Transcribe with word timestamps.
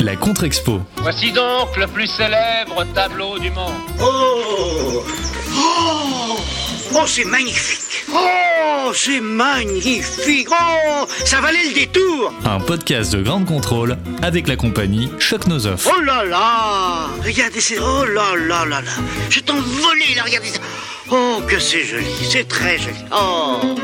La 0.00 0.16
contre-expo. 0.16 0.80
Voici 0.98 1.32
donc 1.32 1.76
le 1.76 1.86
plus 1.86 2.06
célèbre 2.06 2.84
tableau 2.94 3.38
du 3.38 3.50
monde. 3.50 3.72
Oh. 4.00 5.04
Oh. 5.56 6.36
Oh, 6.94 7.06
c'est 7.06 7.24
magnifique. 7.24 8.04
Oh, 8.12 8.92
c'est 8.94 9.20
magnifique. 9.20 10.48
Oh, 10.50 11.06
ça 11.24 11.40
valait 11.40 11.64
le 11.68 11.74
détour. 11.74 12.32
Un 12.44 12.60
podcast 12.60 13.12
de 13.12 13.22
grande 13.22 13.46
contrôle 13.46 13.98
avec 14.22 14.48
la 14.48 14.56
compagnie 14.56 15.10
Choc 15.18 15.46
Nozoff. 15.46 15.86
Oh 15.86 16.00
là 16.00 16.24
là. 16.24 17.08
Regardez, 17.24 17.60
c'est... 17.60 17.78
Oh 17.78 18.04
là 18.04 18.36
là 18.36 18.64
là 18.64 18.80
là. 18.80 18.92
Je 19.28 19.40
t'envolais 19.40 20.14
là, 20.14 20.22
regardez 20.24 20.48
ça. 20.48 20.60
Oh, 21.10 21.40
que 21.46 21.58
c'est 21.58 21.84
joli, 21.84 22.06
c'est 22.30 22.48
très 22.48 22.78
joli. 22.78 22.96
Oh 23.12 23.76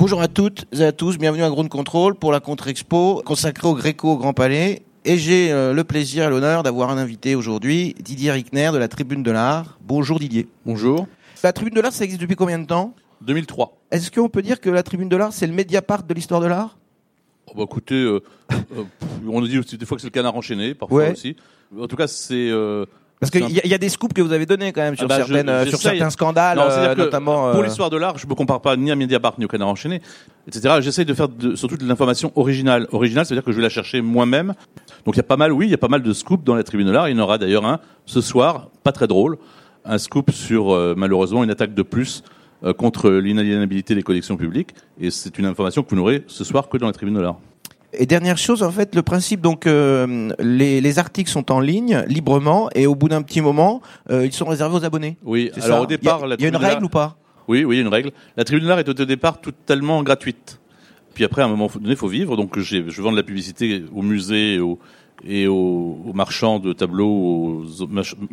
Bonjour 0.00 0.22
à 0.22 0.28
toutes 0.28 0.64
et 0.72 0.82
à 0.82 0.92
tous, 0.92 1.18
bienvenue 1.18 1.42
à 1.42 1.50
Ground 1.50 1.68
Control 1.68 2.14
pour 2.14 2.32
la 2.32 2.40
contre-expo 2.40 3.20
consacrée 3.22 3.68
au 3.68 3.74
Gréco 3.74 4.12
au 4.12 4.16
Grand 4.16 4.32
Palais. 4.32 4.80
Et 5.04 5.18
j'ai 5.18 5.52
euh, 5.52 5.74
le 5.74 5.84
plaisir 5.84 6.24
et 6.24 6.30
l'honneur 6.30 6.62
d'avoir 6.62 6.88
un 6.88 6.96
invité 6.96 7.34
aujourd'hui, 7.34 7.94
Didier 8.00 8.32
Rickner 8.32 8.70
de 8.72 8.78
la 8.78 8.88
Tribune 8.88 9.22
de 9.22 9.30
l'Art. 9.30 9.78
Bonjour 9.82 10.18
Didier. 10.18 10.48
Bonjour. 10.64 11.06
La 11.44 11.52
Tribune 11.52 11.74
de 11.74 11.82
l'Art, 11.82 11.92
ça 11.92 12.04
existe 12.04 12.22
depuis 12.22 12.34
combien 12.34 12.58
de 12.58 12.64
temps? 12.64 12.94
2003. 13.20 13.76
Est-ce 13.90 14.10
qu'on 14.10 14.30
peut 14.30 14.40
dire 14.40 14.58
que 14.62 14.70
la 14.70 14.82
Tribune 14.82 15.10
de 15.10 15.16
l'Art, 15.18 15.34
c'est 15.34 15.46
le 15.46 15.52
Mediapart 15.52 16.02
de 16.04 16.14
l'histoire 16.14 16.40
de 16.40 16.46
l'art? 16.46 16.78
Oh, 17.46 17.52
bah, 17.54 17.64
écoutez, 17.64 17.94
euh, 17.94 18.22
euh, 18.52 18.84
on 19.28 19.42
nous 19.42 19.48
dit 19.48 19.58
aussi 19.58 19.76
des 19.76 19.84
fois 19.84 19.98
que 19.98 20.00
c'est 20.00 20.06
le 20.06 20.12
canard 20.12 20.34
enchaîné, 20.34 20.74
parfois 20.74 21.02
Ouais. 21.02 21.12
aussi. 21.12 21.36
En 21.78 21.86
tout 21.86 21.96
cas, 21.96 22.06
c'est. 22.06 22.50
Euh, 23.22 23.26
Parce 23.28 23.30
qu'il 23.30 23.54
y, 23.54 23.58
a- 23.58 23.64
il 23.64 23.70
y 23.70 23.74
a 23.74 23.78
des 23.78 23.88
scoops 23.90 24.14
que 24.14 24.22
vous 24.22 24.32
avez 24.32 24.46
donnés 24.46 24.72
quand 24.72 24.80
même 24.80 24.96
sur, 24.96 25.04
Ah 25.04 25.08
bah, 25.08 25.16
certaines, 25.18 25.48
euh, 25.48 25.66
sur 25.66 25.78
certains 25.78 26.08
scandales, 26.10 26.56
Non, 26.56 26.64
euh, 26.70 26.94
notamment... 26.94 27.50
Pour 27.52 27.60
euh, 27.60 27.64
l'histoire 27.64 27.90
de 27.90 27.96
l'art, 27.98 28.16
je 28.18 28.26
me 28.26 28.34
compare 28.34 28.60
pas 28.62 28.76
ni 28.76 28.90
à 28.90 28.96
Mediapart 28.96 29.34
ni 29.38 29.44
au 29.44 29.48
canard 29.48 29.68
enchaîné, 29.68 30.00
etc. 30.48 30.76
J'essaye 30.80 31.04
de 31.04 31.12
faire 31.14 31.28
de- 31.28 31.54
surtout 31.54 31.76
de 31.76 31.84
l'information 31.86 32.32
originale. 32.36 32.86
Originale, 32.92 33.26
c'est-à-dire 33.26 33.44
que 33.44 33.52
je 33.52 33.56
vais 33.56 33.62
la 33.62 33.68
chercher 33.68 34.00
moi-même. 34.00 34.54
Donc 35.04 35.14
il 35.14 35.18
y 35.18 35.20
a 35.20 35.24
pas 35.24 35.36
mal, 35.36 35.52
oui, 35.52 35.66
il 35.66 35.70
y 35.70 35.74
a 35.74 35.78
pas 35.78 35.88
mal 35.88 36.02
de 36.02 36.12
scoops 36.12 36.44
dans 36.44 36.54
la 36.54 36.62
tribune 36.62 36.86
de 36.86 36.92
l'art. 36.92 37.08
Il 37.08 37.16
y 37.16 37.20
en 37.20 37.22
aura 37.22 37.36
d'ailleurs 37.38 37.66
un 37.66 37.80
ce 38.06 38.20
soir, 38.20 38.68
pas 38.84 38.92
très 38.92 39.06
drôle, 39.06 39.36
un 39.84 39.98
scoop 39.98 40.30
sur 40.30 40.72
euh, 40.72 40.94
malheureusement 40.96 41.44
une 41.44 41.50
attaque 41.50 41.74
de 41.74 41.82
plus 41.82 42.22
euh, 42.64 42.72
contre 42.72 43.10
l'inaliénabilité 43.10 43.94
des 43.94 44.02
collections 44.02 44.36
publiques. 44.36 44.70
Et 45.00 45.10
c'est 45.10 45.38
une 45.38 45.46
information 45.46 45.82
que 45.82 45.90
vous 45.90 45.96
n'aurez 45.96 46.24
ce 46.26 46.44
soir 46.44 46.68
que 46.68 46.76
dans 46.78 46.86
la 46.86 46.92
tribune 46.92 47.14
de 47.14 47.20
l'art. 47.20 47.36
Et 47.92 48.06
dernière 48.06 48.38
chose, 48.38 48.62
en 48.62 48.70
fait, 48.70 48.94
le 48.94 49.02
principe, 49.02 49.40
donc, 49.40 49.66
euh, 49.66 50.30
les, 50.38 50.80
les 50.80 50.98
articles 50.98 51.30
sont 51.30 51.50
en 51.50 51.58
ligne, 51.58 52.04
librement, 52.06 52.70
et 52.74 52.86
au 52.86 52.94
bout 52.94 53.08
d'un 53.08 53.22
petit 53.22 53.40
moment, 53.40 53.82
euh, 54.10 54.24
ils 54.24 54.32
sont 54.32 54.44
réservés 54.44 54.76
aux 54.76 54.84
abonnés. 54.84 55.16
Oui. 55.24 55.50
Alors 55.56 55.66
ça 55.66 55.82
au 55.82 55.86
départ, 55.86 56.20
il 56.24 56.40
y 56.40 56.44
a, 56.44 56.46
y 56.46 56.48
une 56.48 56.56
règle 56.56 56.84
ou 56.84 56.88
pas? 56.88 57.16
Oui, 57.48 57.64
oui, 57.64 57.76
il 57.76 57.78
y 57.78 57.82
a 57.82 57.86
une 57.86 57.92
règle. 57.92 58.12
La 58.36 58.44
tribune 58.44 58.64
de 58.64 58.68
l'art 58.68 58.78
est 58.78 58.88
au 58.88 58.92
départ 58.92 59.40
totalement 59.40 60.02
gratuite. 60.04 60.60
Puis 61.14 61.24
après, 61.24 61.42
à 61.42 61.46
un 61.46 61.48
moment 61.48 61.68
donné, 61.74 61.90
il 61.90 61.96
faut 61.96 62.06
vivre. 62.06 62.36
Donc, 62.36 62.58
je 62.60 63.02
vends 63.02 63.10
de 63.10 63.16
la 63.16 63.24
publicité 63.24 63.82
aux 63.92 64.02
musées 64.02 64.54
et 64.54 64.60
aux, 64.60 64.78
et 65.24 65.46
aux, 65.46 65.98
aux 66.06 66.12
marchands 66.12 66.58
de 66.58 66.72
tableaux, 66.72 67.08
aux 67.08 67.64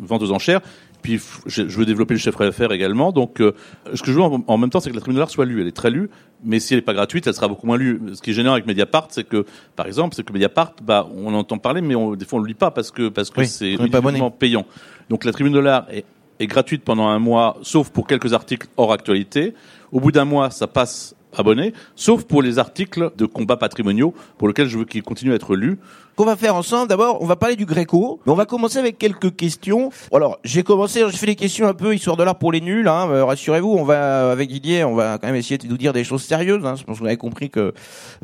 ventes 0.00 0.22
aux 0.22 0.32
enchères. 0.32 0.60
Puis, 1.02 1.20
je 1.46 1.62
veux 1.62 1.86
développer 1.86 2.14
le 2.14 2.18
chiffre 2.18 2.44
d'affaires 2.44 2.72
également. 2.72 3.12
Donc, 3.12 3.40
euh, 3.40 3.52
ce 3.94 4.02
que 4.02 4.10
je 4.10 4.16
veux 4.16 4.22
en, 4.22 4.42
en 4.46 4.58
même 4.58 4.68
temps, 4.68 4.80
c'est 4.80 4.90
que 4.90 4.94
la 4.94 5.00
tribune 5.00 5.14
de 5.14 5.20
l'art 5.20 5.30
soit 5.30 5.44
lue. 5.44 5.60
Elle 5.60 5.68
est 5.68 5.76
très 5.76 5.90
lue, 5.90 6.10
mais 6.44 6.58
si 6.58 6.74
elle 6.74 6.78
n'est 6.78 6.84
pas 6.84 6.94
gratuite, 6.94 7.26
elle 7.26 7.34
sera 7.34 7.46
beaucoup 7.46 7.66
moins 7.66 7.76
lue. 7.76 8.00
Ce 8.14 8.20
qui 8.20 8.30
est 8.30 8.34
gênant 8.34 8.52
avec 8.52 8.66
Mediapart, 8.66 9.08
c'est 9.10 9.24
que, 9.24 9.46
par 9.76 9.86
exemple, 9.86 10.16
c'est 10.16 10.24
que 10.24 10.32
Mediapart, 10.32 10.74
bah, 10.82 11.08
on 11.14 11.32
entend 11.34 11.58
parler, 11.58 11.82
mais 11.82 11.94
on, 11.94 12.16
des 12.16 12.24
fois, 12.24 12.40
on 12.40 12.42
le 12.42 12.48
lit 12.48 12.54
pas 12.54 12.70
parce 12.72 12.90
que 12.90 13.08
parce 13.08 13.30
que 13.30 13.40
Oui, 13.40 13.46
c'est 13.46 13.72
uniquement 13.72 14.30
payant. 14.30 14.66
Donc, 15.08 15.24
la 15.24 15.32
tribune 15.32 15.52
de 15.52 15.60
l'art 15.60 15.86
est 15.90 16.04
est 16.40 16.46
gratuite 16.46 16.84
pendant 16.84 17.08
un 17.08 17.18
mois, 17.18 17.56
sauf 17.62 17.90
pour 17.90 18.06
quelques 18.06 18.32
articles 18.32 18.68
hors 18.76 18.92
actualité. 18.92 19.54
Au 19.92 20.00
bout 20.00 20.12
d'un 20.12 20.24
mois, 20.24 20.50
ça 20.50 20.66
passe 20.66 21.14
abonné, 21.36 21.72
sauf 21.94 22.24
pour 22.24 22.42
les 22.42 22.58
articles 22.58 23.10
de 23.16 23.26
combats 23.26 23.56
patrimoniaux, 23.56 24.14
pour 24.38 24.48
lesquels 24.48 24.68
je 24.68 24.78
veux 24.78 24.84
qu'ils 24.84 25.02
continuent 25.02 25.32
à 25.32 25.36
être 25.36 25.56
lus. 25.56 25.78
qu'on 26.16 26.24
va 26.24 26.36
faire 26.36 26.54
ensemble. 26.54 26.88
D'abord, 26.88 27.22
on 27.22 27.26
va 27.26 27.36
parler 27.36 27.56
du 27.56 27.64
Gréco, 27.64 28.20
mais 28.26 28.32
on 28.32 28.36
va 28.36 28.46
commencer 28.46 28.78
avec 28.78 28.98
quelques 28.98 29.36
questions. 29.36 29.90
Alors, 30.12 30.38
j'ai 30.44 30.62
commencé, 30.62 31.04
j'ai 31.10 31.16
fait 31.16 31.26
des 31.26 31.36
questions 31.36 31.66
un 31.66 31.74
peu 31.74 31.94
histoire 31.94 32.16
de 32.16 32.24
l'art 32.24 32.38
pour 32.38 32.52
les 32.52 32.60
nuls. 32.60 32.88
Hein, 32.88 33.08
euh, 33.10 33.24
Rassurez-vous, 33.24 33.70
on 33.70 33.84
va 33.84 34.32
avec 34.32 34.48
Didier, 34.48 34.84
on 34.84 34.94
va 34.94 35.18
quand 35.18 35.28
même 35.28 35.36
essayer 35.36 35.58
de 35.58 35.66
nous 35.66 35.76
dire 35.76 35.92
des 35.92 36.04
choses 36.04 36.22
sérieuses. 36.22 36.64
Hein, 36.64 36.74
je 36.76 36.84
pense 36.84 36.98
que 36.98 37.04
vous 37.04 37.16
compris 37.16 37.50
que 37.50 37.72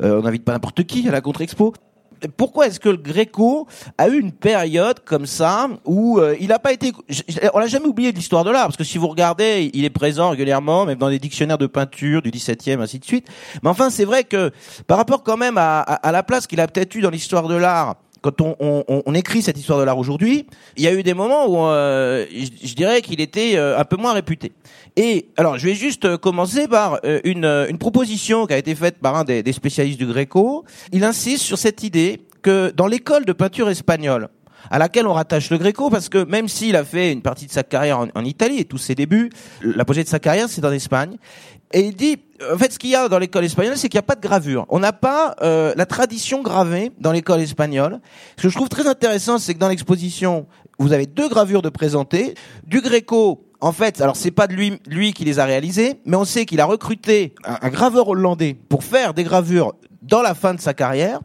euh, 0.01 0.19
on 0.19 0.23
n'invite 0.23 0.43
pas 0.43 0.51
n'importe 0.51 0.83
qui 0.83 1.07
à 1.07 1.11
la 1.11 1.21
contre-expo. 1.21 1.73
Pourquoi 2.37 2.67
est-ce 2.67 2.79
que 2.79 2.89
le 2.89 2.97
Gréco 2.97 3.67
a 3.97 4.07
eu 4.09 4.19
une 4.19 4.31
période 4.31 4.99
comme 5.05 5.25
ça 5.25 5.67
où 5.85 6.19
euh, 6.19 6.35
il 6.39 6.47
n'a 6.47 6.59
pas 6.59 6.71
été, 6.73 6.91
on 7.53 7.59
l'a 7.59 7.67
jamais 7.67 7.85
oublié 7.87 8.11
de 8.11 8.17
l'histoire 8.17 8.43
de 8.43 8.51
l'art 8.51 8.65
parce 8.65 8.77
que 8.77 8.83
si 8.83 8.97
vous 8.97 9.07
regardez, 9.07 9.69
il 9.73 9.85
est 9.85 9.89
présent 9.89 10.29
régulièrement, 10.31 10.85
même 10.85 10.97
dans 10.97 11.09
des 11.09 11.19
dictionnaires 11.19 11.57
de 11.57 11.67
peinture 11.67 12.21
du 12.21 12.31
17e, 12.31 12.79
ainsi 12.81 12.99
de 12.99 13.05
suite. 13.05 13.27
Mais 13.63 13.69
enfin, 13.69 13.89
c'est 13.89 14.05
vrai 14.05 14.23
que 14.23 14.51
par 14.87 14.97
rapport 14.97 15.23
quand 15.23 15.37
même 15.37 15.57
à, 15.57 15.79
à- 15.81 15.95
à 16.07 16.11
la 16.11 16.23
place 16.23 16.47
qu'il 16.47 16.59
a 16.59 16.67
peut-être 16.67 16.95
eu 16.95 17.01
dans 17.01 17.09
l'histoire 17.09 17.47
de 17.47 17.55
l'art 17.55 17.95
quand 18.31 18.55
on, 18.59 19.13
écrit 19.13 19.43
cette 19.43 19.59
histoire 19.59 19.77
de 19.77 19.83
l'art 19.83 19.99
aujourd'hui, 19.99 20.47
il 20.77 20.83
y 20.83 20.87
a 20.87 20.93
eu 20.93 21.03
des 21.03 21.13
moments 21.13 21.45
où 21.47 21.57
euh, 21.67 22.25
je, 22.31 22.73
dirais 22.73 23.03
qu'il 23.03 23.21
était 23.21 23.55
euh, 23.55 23.77
un 23.77 23.85
peu 23.85 23.97
moins 23.97 24.13
réputé. 24.13 24.51
Et 24.95 25.27
alors, 25.37 25.59
je 25.59 25.67
vais 25.67 25.75
juste 25.75 26.05
euh, 26.05 26.17
commencer 26.17 26.67
par 26.67 26.99
une, 27.23 27.77
proposition 27.79 28.47
qui 28.47 28.53
a 28.53 28.57
été 28.57 28.73
faite 28.73 28.97
par 28.97 29.15
un 29.15 29.25
des, 29.25 29.53
spécialistes 29.53 29.99
du 29.99 30.07
Gréco. 30.07 30.65
Il 30.91 31.03
insiste 31.03 31.43
sur 31.43 31.59
cette 31.59 31.83
idée 31.83 32.21
que 32.41 32.71
dans 32.71 32.87
l'école 32.87 33.25
de 33.25 33.33
peinture 33.33 33.69
espagnole, 33.69 34.29
à 34.71 34.79
laquelle 34.79 35.05
on 35.05 35.13
rattache 35.13 35.51
le 35.51 35.59
Gréco, 35.59 35.91
parce 35.91 36.09
que 36.09 36.23
même 36.25 36.47
s'il 36.47 36.75
a 36.75 36.83
fait 36.83 37.11
une 37.11 37.21
partie 37.21 37.45
de 37.45 37.51
sa 37.51 37.61
carrière 37.61 37.99
en, 37.99 38.25
Italie 38.25 38.57
et 38.57 38.65
tous 38.65 38.79
ses 38.79 38.95
débuts, 38.95 39.29
l'apogée 39.61 40.03
de 40.03 40.09
sa 40.09 40.17
carrière, 40.17 40.49
c'est 40.49 40.65
en 40.65 40.71
Espagne. 40.71 41.17
Et 41.75 41.81
il 41.81 41.93
dit, 41.93 42.19
en 42.53 42.57
fait, 42.57 42.71
ce 42.71 42.79
qu'il 42.79 42.91
y 42.91 42.95
a 42.95 43.09
dans 43.09 43.19
l'école 43.19 43.43
espagnole, 43.43 43.75
c'est 43.75 43.89
qu'il 43.89 43.97
n'y 43.97 44.05
a 44.05 44.07
pas 44.07 44.15
de 44.15 44.21
gravure. 44.21 44.65
On 44.69 44.79
n'a 44.79 44.93
pas 44.93 45.35
euh, 45.41 45.73
la 45.75 45.85
tradition 45.85 46.41
gravée 46.41 46.93
dans 47.01 47.11
l'école 47.11 47.41
espagnole. 47.41 47.99
Ce 48.37 48.43
que 48.43 48.49
je 48.49 48.55
trouve 48.55 48.69
très 48.69 48.87
intéressant, 48.87 49.39
c'est 49.39 49.53
que 49.53 49.59
dans 49.59 49.67
l'exposition, 49.67 50.47
vous 50.79 50.93
avez 50.93 51.05
deux 51.05 51.27
gravures 51.27 51.61
de 51.61 51.67
présentées. 51.67 52.33
Du 52.65 52.79
Gréco, 52.79 53.45
en 53.59 53.73
fait, 53.73 53.99
alors 53.99 54.15
c'est 54.15 54.31
pas 54.31 54.47
de 54.47 54.53
lui, 54.53 54.79
lui 54.87 55.11
qui 55.11 55.25
les 55.25 55.37
a 55.37 55.43
réalisées, 55.43 55.95
mais 56.05 56.15
on 56.15 56.23
sait 56.23 56.45
qu'il 56.45 56.61
a 56.61 56.65
recruté 56.65 57.35
un, 57.43 57.57
un 57.61 57.69
graveur 57.69 58.07
hollandais 58.07 58.55
pour 58.69 58.85
faire 58.85 59.13
des 59.13 59.25
gravures 59.25 59.73
dans 60.01 60.21
la 60.21 60.33
fin 60.33 60.53
de 60.53 60.61
sa 60.61 60.73
carrière, 60.73 61.19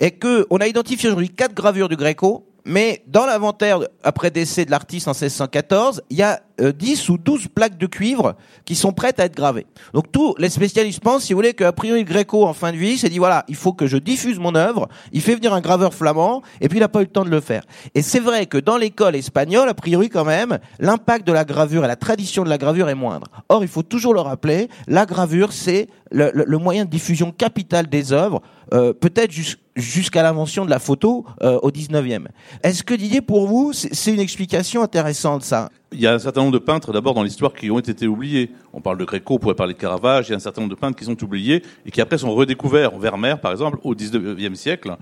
et 0.00 0.10
que 0.10 0.46
on 0.50 0.58
a 0.58 0.66
identifié 0.66 1.08
aujourd'hui 1.08 1.30
quatre 1.30 1.54
gravures 1.54 1.88
du 1.88 1.96
Gréco. 1.96 2.44
Mais 2.70 3.02
dans 3.06 3.24
l'inventaire 3.24 3.78
après 4.04 4.30
décès 4.30 4.66
de 4.66 4.70
l'artiste 4.70 5.08
en 5.08 5.12
1614, 5.12 6.02
il 6.10 6.18
y 6.18 6.22
a 6.22 6.40
euh, 6.60 6.70
10 6.72 7.08
ou 7.08 7.16
12 7.16 7.48
plaques 7.48 7.78
de 7.78 7.86
cuivre 7.86 8.34
qui 8.66 8.74
sont 8.74 8.92
prêtes 8.92 9.18
à 9.20 9.24
être 9.24 9.34
gravées. 9.34 9.66
Donc 9.94 10.12
tous 10.12 10.34
les 10.38 10.50
spécialistes 10.50 11.00
pensent, 11.00 11.24
si 11.24 11.32
vous 11.32 11.38
voulez, 11.38 11.54
qu'a 11.54 11.72
priori 11.72 12.04
Gréco 12.04 12.44
en 12.44 12.52
fin 12.52 12.72
de 12.72 12.76
vie 12.76 12.98
s'est 12.98 13.08
dit 13.08 13.18
voilà, 13.18 13.44
il 13.48 13.54
faut 13.54 13.72
que 13.72 13.86
je 13.86 13.96
diffuse 13.96 14.38
mon 14.38 14.54
œuvre. 14.54 14.86
Il 15.12 15.22
fait 15.22 15.34
venir 15.34 15.54
un 15.54 15.62
graveur 15.62 15.94
flamand 15.94 16.42
et 16.60 16.68
puis 16.68 16.76
il 16.76 16.80
n'a 16.82 16.88
pas 16.88 17.00
eu 17.00 17.04
le 17.04 17.10
temps 17.10 17.24
de 17.24 17.30
le 17.30 17.40
faire. 17.40 17.62
Et 17.94 18.02
c'est 18.02 18.20
vrai 18.20 18.44
que 18.44 18.58
dans 18.58 18.76
l'école 18.76 19.16
espagnole, 19.16 19.68
a 19.70 19.74
priori 19.74 20.10
quand 20.10 20.26
même, 20.26 20.58
l'impact 20.78 21.26
de 21.26 21.32
la 21.32 21.44
gravure 21.46 21.84
et 21.86 21.88
la 21.88 21.96
tradition 21.96 22.44
de 22.44 22.50
la 22.50 22.58
gravure 22.58 22.90
est 22.90 22.94
moindre. 22.94 23.28
Or, 23.48 23.62
il 23.62 23.68
faut 23.68 23.82
toujours 23.82 24.12
le 24.12 24.20
rappeler, 24.20 24.68
la 24.88 25.06
gravure 25.06 25.52
c'est 25.54 25.88
le, 26.10 26.30
le- 26.34 26.44
le 26.46 26.58
moyen 26.58 26.84
de 26.84 26.90
diffusion 26.90 27.30
capital 27.30 27.86
des 27.86 28.12
œuvres, 28.12 28.42
euh, 28.74 28.92
peut-être 28.92 29.30
jus- 29.32 29.56
jusqu'à 29.78 30.22
l'invention 30.22 30.64
de 30.64 30.70
la 30.70 30.78
photo 30.78 31.24
euh, 31.42 31.58
au 31.62 31.70
19e. 31.70 32.26
Est-ce 32.62 32.82
que 32.82 32.94
Didier, 32.94 33.20
pour 33.20 33.46
vous, 33.46 33.72
c'est 33.72 34.12
une 34.12 34.20
explication 34.20 34.82
intéressante 34.82 35.42
ça? 35.42 35.70
Il 35.92 36.00
y 36.00 36.06
a 36.06 36.12
un 36.12 36.18
certain 36.18 36.42
nombre 36.42 36.52
de 36.52 36.58
peintres, 36.58 36.92
d'abord, 36.92 37.14
dans 37.14 37.22
l'histoire, 37.22 37.54
qui 37.54 37.70
ont 37.70 37.78
été 37.78 38.06
oubliés. 38.06 38.50
On 38.74 38.80
parle 38.82 38.98
de 38.98 39.04
Gréco, 39.04 39.36
on 39.36 39.38
pourrait 39.38 39.54
parler 39.54 39.72
de 39.72 39.78
Caravage. 39.78 40.28
Il 40.28 40.30
y 40.30 40.34
a 40.34 40.36
un 40.36 40.40
certain 40.40 40.60
nombre 40.60 40.74
de 40.74 40.78
peintres 40.78 40.98
qui 40.98 41.06
sont 41.06 41.22
oubliés 41.24 41.62
et 41.86 41.90
qui 41.90 42.02
après 42.02 42.18
sont 42.18 42.34
redécouverts. 42.34 42.98
Vermeer, 42.98 43.40
par 43.40 43.52
exemple, 43.52 43.78
au 43.84 43.94
19e 43.94 44.54
siècle. 44.54 44.96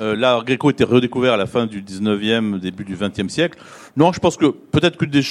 Euh, 0.00 0.16
l'art 0.16 0.44
Gréco 0.44 0.70
était 0.70 0.84
redécouvert 0.84 1.34
à 1.34 1.36
la 1.36 1.46
fin 1.46 1.66
du 1.66 1.82
19e, 1.82 2.58
début 2.58 2.84
du 2.84 2.96
20e 2.96 3.28
siècle. 3.28 3.58
Non, 3.96 4.12
je 4.12 4.18
pense 4.18 4.36
que 4.36 4.46
peut-être 4.46 4.96
que 4.96 5.04
des 5.04 5.22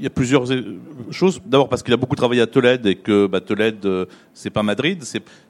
il 0.00 0.04
y 0.04 0.06
a 0.06 0.10
plusieurs 0.10 0.50
euh, 0.50 0.78
choses. 1.10 1.40
D'abord 1.44 1.68
parce 1.68 1.82
qu'il 1.82 1.92
a 1.92 1.96
beaucoup 1.98 2.16
travaillé 2.16 2.40
à 2.40 2.46
Tolède 2.46 2.86
et 2.86 2.96
que 2.96 3.26
bah, 3.26 3.42
Tolède, 3.42 3.84
euh, 3.84 4.06
c'est 4.32 4.48
pas 4.48 4.62
Madrid. 4.62 5.04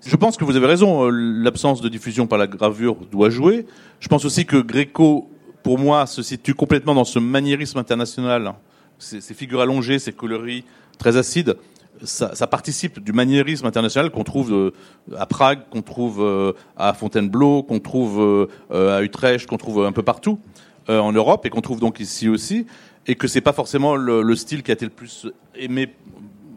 Je 0.05 0.17
pense 0.17 0.37
que 0.37 0.45
vous 0.45 0.57
avez 0.57 0.67
raison. 0.67 1.07
euh, 1.07 1.11
L'absence 1.11 1.81
de 1.81 1.89
diffusion 1.89 2.27
par 2.27 2.37
la 2.37 2.49
gravure 2.49 2.97
doit 3.13 3.31
jouer. 3.31 3.65
Je 4.01 4.09
pense 4.09 4.25
aussi 4.25 4.47
que 4.47 4.57
Gréco, 4.57 5.31
pour 5.63 5.79
moi, 5.79 6.07
se 6.07 6.23
situe 6.23 6.55
complètement 6.55 6.95
dans 6.95 7.05
ce 7.05 7.21
maniérisme 7.21 7.79
international. 7.79 8.55
Ces, 8.99 9.35
figures 9.35 9.61
allongées, 9.61 10.01
ces 10.01 10.13
coloris 10.13 10.65
très 10.99 11.17
acides, 11.17 11.57
ça, 12.03 12.35
ça 12.35 12.47
participe 12.49 13.03
du 13.03 13.13
maniérisme 13.13 13.67
international 13.67 14.11
qu'on 14.11 14.25
trouve 14.25 14.53
euh, 14.53 14.73
à 15.17 15.27
Prague, 15.27 15.61
qu'on 15.71 15.83
trouve 15.83 16.55
à 16.77 16.93
Fontainebleau, 16.93 17.63
qu'on 17.63 17.79
trouve 17.79 18.49
à 18.71 19.03
Utrecht, 19.03 19.47
qu'on 19.47 19.59
trouve 19.59 19.85
un 19.85 19.93
peu 19.93 20.03
partout 20.03 20.41
en 20.89 21.13
Europe 21.13 21.47
et 21.47 21.51
qu'on 21.51 21.61
trouve 21.61 21.79
donc 21.79 22.01
ici 22.01 22.29
aussi, 22.29 22.67
et 23.11 23.17
que 23.17 23.27
c'est 23.27 23.41
pas 23.41 23.53
forcément 23.53 23.97
le, 23.97 24.23
le 24.23 24.37
style 24.37 24.63
qui 24.63 24.71
a 24.71 24.75
été 24.75 24.85
le 24.85 24.91
plus 24.93 25.27
aimé 25.57 25.93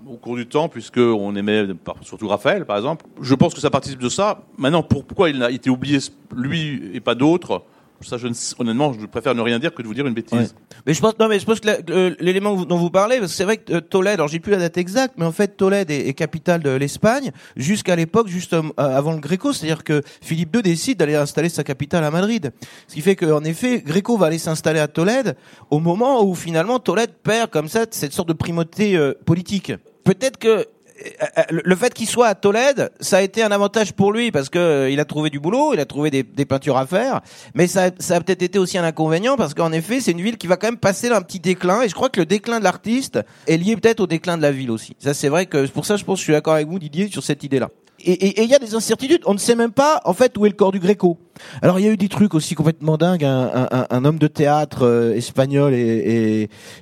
au 0.08 0.18
cours 0.18 0.36
du 0.36 0.46
temps, 0.46 0.70
puisque 0.70 1.00
on 1.00 1.36
aimait 1.36 1.66
surtout 2.04 2.28
Raphaël, 2.28 2.66
par 2.66 2.78
exemple. 2.78 3.06
Je 3.22 3.34
pense 3.34 3.56
que 3.56 3.60
ça 3.60 3.72
participe 3.72 4.00
de 4.00 4.10
ça. 4.10 4.44
Maintenant, 4.58 4.84
pour- 4.84 5.04
pourquoi 5.04 5.32
il 5.32 5.42
a 5.42 5.50
été 5.50 5.72
oublié 5.72 5.98
lui 6.36 6.92
et 6.94 7.00
pas 7.00 7.16
d'autres? 7.16 7.64
Ça, 8.04 8.18
je 8.18 8.28
ne 8.28 8.34
honnêtement, 8.60 8.94
je 8.94 9.06
préfère 9.06 9.36
ne 9.36 9.42
rien 9.42 9.60
dire 9.60 9.74
que 9.74 9.82
de 9.82 9.88
vous 9.88 9.94
dire 9.94 10.06
une 10.08 10.14
bêtise. 10.14 10.56
Mais 10.86 10.94
je 10.94 11.02
pense, 11.02 11.18
non, 11.20 11.28
mais 11.28 11.40
je 11.40 11.46
pense 11.46 11.60
que 11.60 12.24
l'élément 12.24 12.56
dont 12.66 12.78
vous 12.78 12.90
parlez, 12.90 13.20
parce 13.20 13.32
que 13.32 13.38
c'est 13.38 13.44
vrai 13.44 13.58
que 13.58 13.74
euh, 13.74 13.82
Tolède, 13.82 14.16
alors 14.16 14.28
j'ai 14.28 14.40
plus 14.40 14.52
la 14.52 14.60
date 14.60 14.78
exacte, 14.78 15.16
mais 15.18 15.26
en 15.26 15.32
fait 15.32 15.58
Tolède 15.58 15.90
est, 15.92 16.14
capitale 16.14 16.62
de 16.62 16.70
l'Espagne 16.70 17.32
jusqu'à 17.56 17.96
l'époque, 17.96 18.28
juste 18.28 18.54
euh, 18.54 18.62
avant 18.78 19.14
le 19.14 19.20
Gréco, 19.20 19.54
c'est-à-dire 19.54 19.84
que 19.84 20.02
Philippe 20.22 20.56
II 20.56 20.62
décide 20.62 21.00
d'aller 21.00 21.16
installer 21.16 21.50
sa 21.50 21.64
capitale 21.64 22.04
à 22.04 22.12
Madrid. 22.12 22.52
Ce 22.88 22.94
qui 22.94 23.02
fait 23.02 23.16
qu'en 23.16 23.44
effet, 23.44 23.82
Gréco 23.82 24.18
va 24.18 24.28
aller 24.28 24.38
s'installer 24.38 24.80
à 24.80 24.88
Tolède 24.88 25.36
au 25.70 25.80
moment 25.80 26.24
où 26.24 26.36
finalement 26.36 26.80
Tolède 26.80 27.12
perd 27.24 27.50
comme 27.50 27.68
ça 27.68 27.86
cette 27.92 28.14
sorte 28.14 28.28
de 28.28 28.34
primauté 28.34 28.96
euh, 28.96 29.14
politique. 29.26 29.72
Peut-être 30.04 30.38
que 30.38 30.48
euh, 30.48 30.64
euh, 30.64 30.83
le 31.50 31.76
fait 31.76 31.94
qu'il 31.94 32.08
soit 32.08 32.28
à 32.28 32.36
Tolède, 32.36 32.92
ça 33.00 33.18
a 33.18 33.22
été 33.22 33.44
un 33.44 33.52
avantage 33.52 33.94
pour 33.94 34.12
lui 34.12 34.32
parce 34.32 34.50
que 34.50 34.60
euh, 34.60 34.90
il 34.90 35.00
a 35.00 35.06
trouvé 35.06 35.30
du 35.30 35.40
boulot, 35.40 35.74
il 35.74 35.80
a 35.80 35.86
trouvé 35.86 36.12
des, 36.12 36.24
peintures 36.46 36.78
à 36.78 36.86
faire, 36.86 37.22
mais 37.54 37.68
ça, 37.68 37.86
a 37.86 38.22
peut-être 38.22 38.42
été 38.42 38.60
aussi 38.60 38.78
un 38.78 38.84
inconvénient 38.84 39.38
parce 39.38 39.54
qu'en 39.54 39.72
effet, 39.72 40.00
c'est 40.00 40.12
une 40.12 40.22
ville 40.22 40.38
qui 40.38 40.48
va 40.48 40.58
quand 40.58 40.68
même 40.68 40.78
passer 40.78 41.10
un 41.10 41.22
petit 41.22 41.40
déclin 41.40 41.82
et 41.82 41.90
je 41.90 41.96
crois 41.96 42.10
que 42.10 42.20
le 42.20 42.26
déclin 42.26 42.60
de 42.60 42.64
l'artiste 42.64 43.20
est 43.48 43.58
lié 43.58 43.76
peut-être 43.76 44.02
au 44.02 44.08
déclin 44.08 44.38
de 44.38 44.42
la 44.42 44.52
ville 44.52 44.72
aussi. 44.72 44.96
Ça, 45.00 45.14
c'est 45.14 45.30
vrai 45.30 45.46
que 45.46 45.68
pour 45.68 45.86
ça, 45.86 45.96
je 45.96 46.04
pense, 46.04 46.16
que 46.16 46.20
je 46.20 46.24
suis 46.26 46.34
d'accord 46.34 46.54
avec 46.54 46.68
vous, 46.68 46.80
Didier, 46.80 47.10
sur 47.10 47.24
cette 47.24 47.44
idée-là. 47.44 47.70
Et 48.06 48.44
il 48.44 48.50
y 48.50 48.56
a 48.56 48.60
des 48.60 48.76
incertitudes. 48.76 49.22
On 49.26 49.34
ne 49.34 49.40
sait 49.40 49.56
même 49.56 49.72
pas, 49.72 50.02
en 50.06 50.14
fait, 50.14 50.38
où 50.38 50.46
est 50.46 50.50
le 50.50 50.56
corps 50.56 50.72
du 50.72 50.80
Gréco. 50.80 51.18
Alors, 51.62 51.80
il 51.80 51.86
y 51.86 51.88
a 51.88 51.92
eu 51.92 51.98
des 51.98 52.10
trucs 52.10 52.34
aussi 52.34 52.54
complètement 52.56 52.98
dingues. 52.98 53.24
Un, 53.26 53.68
un- 53.72 53.88
un- 53.90 54.06
homme 54.06 54.20
de 54.20 54.28
théâtre 54.28 54.84
euh, 54.86 55.14
espagnol 55.16 55.74
et, 55.74 55.80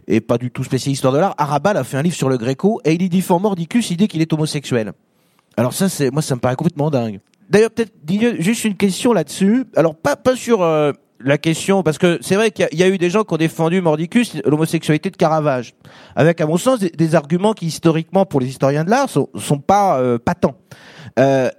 et, 0.08 0.16
et 0.16 0.22
pas 0.22 0.38
du 0.38 0.50
tout 0.52 0.64
spécialiste 0.64 1.00
histoire 1.00 1.14
de 1.14 1.20
l'art, 1.20 1.36
Arabal 1.38 1.78
a 1.78 1.84
fait 1.84 1.98
un 1.98 2.02
livre 2.02 2.16
sur 2.16 2.30
le 2.30 2.38
Gréco 2.38 2.82
et 2.86 2.94
il 2.94 3.02
y 3.02 3.10
défend 3.10 3.40
Mordicus, 3.40 3.92
il 3.92 3.98
dit 3.98 4.08
qu'il 4.08 4.22
est 4.22 4.34
homosexuel. 4.34 4.94
Alors 5.58 5.74
ça, 5.74 5.90
c'est 5.90 6.10
moi, 6.12 6.22
ça 6.22 6.36
me 6.36 6.40
paraît 6.40 6.56
complètement 6.56 6.90
dingue. 6.90 7.20
D'ailleurs, 7.50 7.72
peut-être 7.72 7.94
juste 8.40 8.64
une 8.64 8.76
question 8.76 9.14
là-dessus. 9.14 9.66
Alors 9.76 9.96
pas 9.96 10.16
pas 10.16 10.36
sur 10.36 10.62
euh, 10.64 10.92
la 11.24 11.38
question, 11.38 11.84
parce 11.84 11.98
que 11.98 12.18
c'est 12.22 12.36
vrai 12.36 12.50
qu'il 12.52 12.68
y, 12.72 12.78
y 12.78 12.84
a 12.84 12.88
eu 12.90 12.98
des 12.98 13.10
gens 13.10 13.24
qui 13.24 13.34
ont 13.34 13.38
défendu 13.38 13.80
Mordicus, 13.82 14.36
l'homosexualité 14.46 15.10
de 15.12 15.18
Caravage, 15.18 15.74
avec 16.16 16.42
à 16.42 16.48
mon 16.48 16.58
sens 16.58 16.80
des, 16.80 16.90
des 16.90 17.14
arguments 17.16 17.54
qui 17.54 17.68
historiquement 17.68 18.26
pour 18.26 18.40
les 18.40 18.48
historiens 18.48 18.84
de 18.84 18.90
l'art 18.90 19.10
sont, 19.10 19.30
sont 19.36 19.60
pas 19.60 20.00
euh, 20.00 20.18
patents. 20.18 20.56
Euh, 21.19 21.52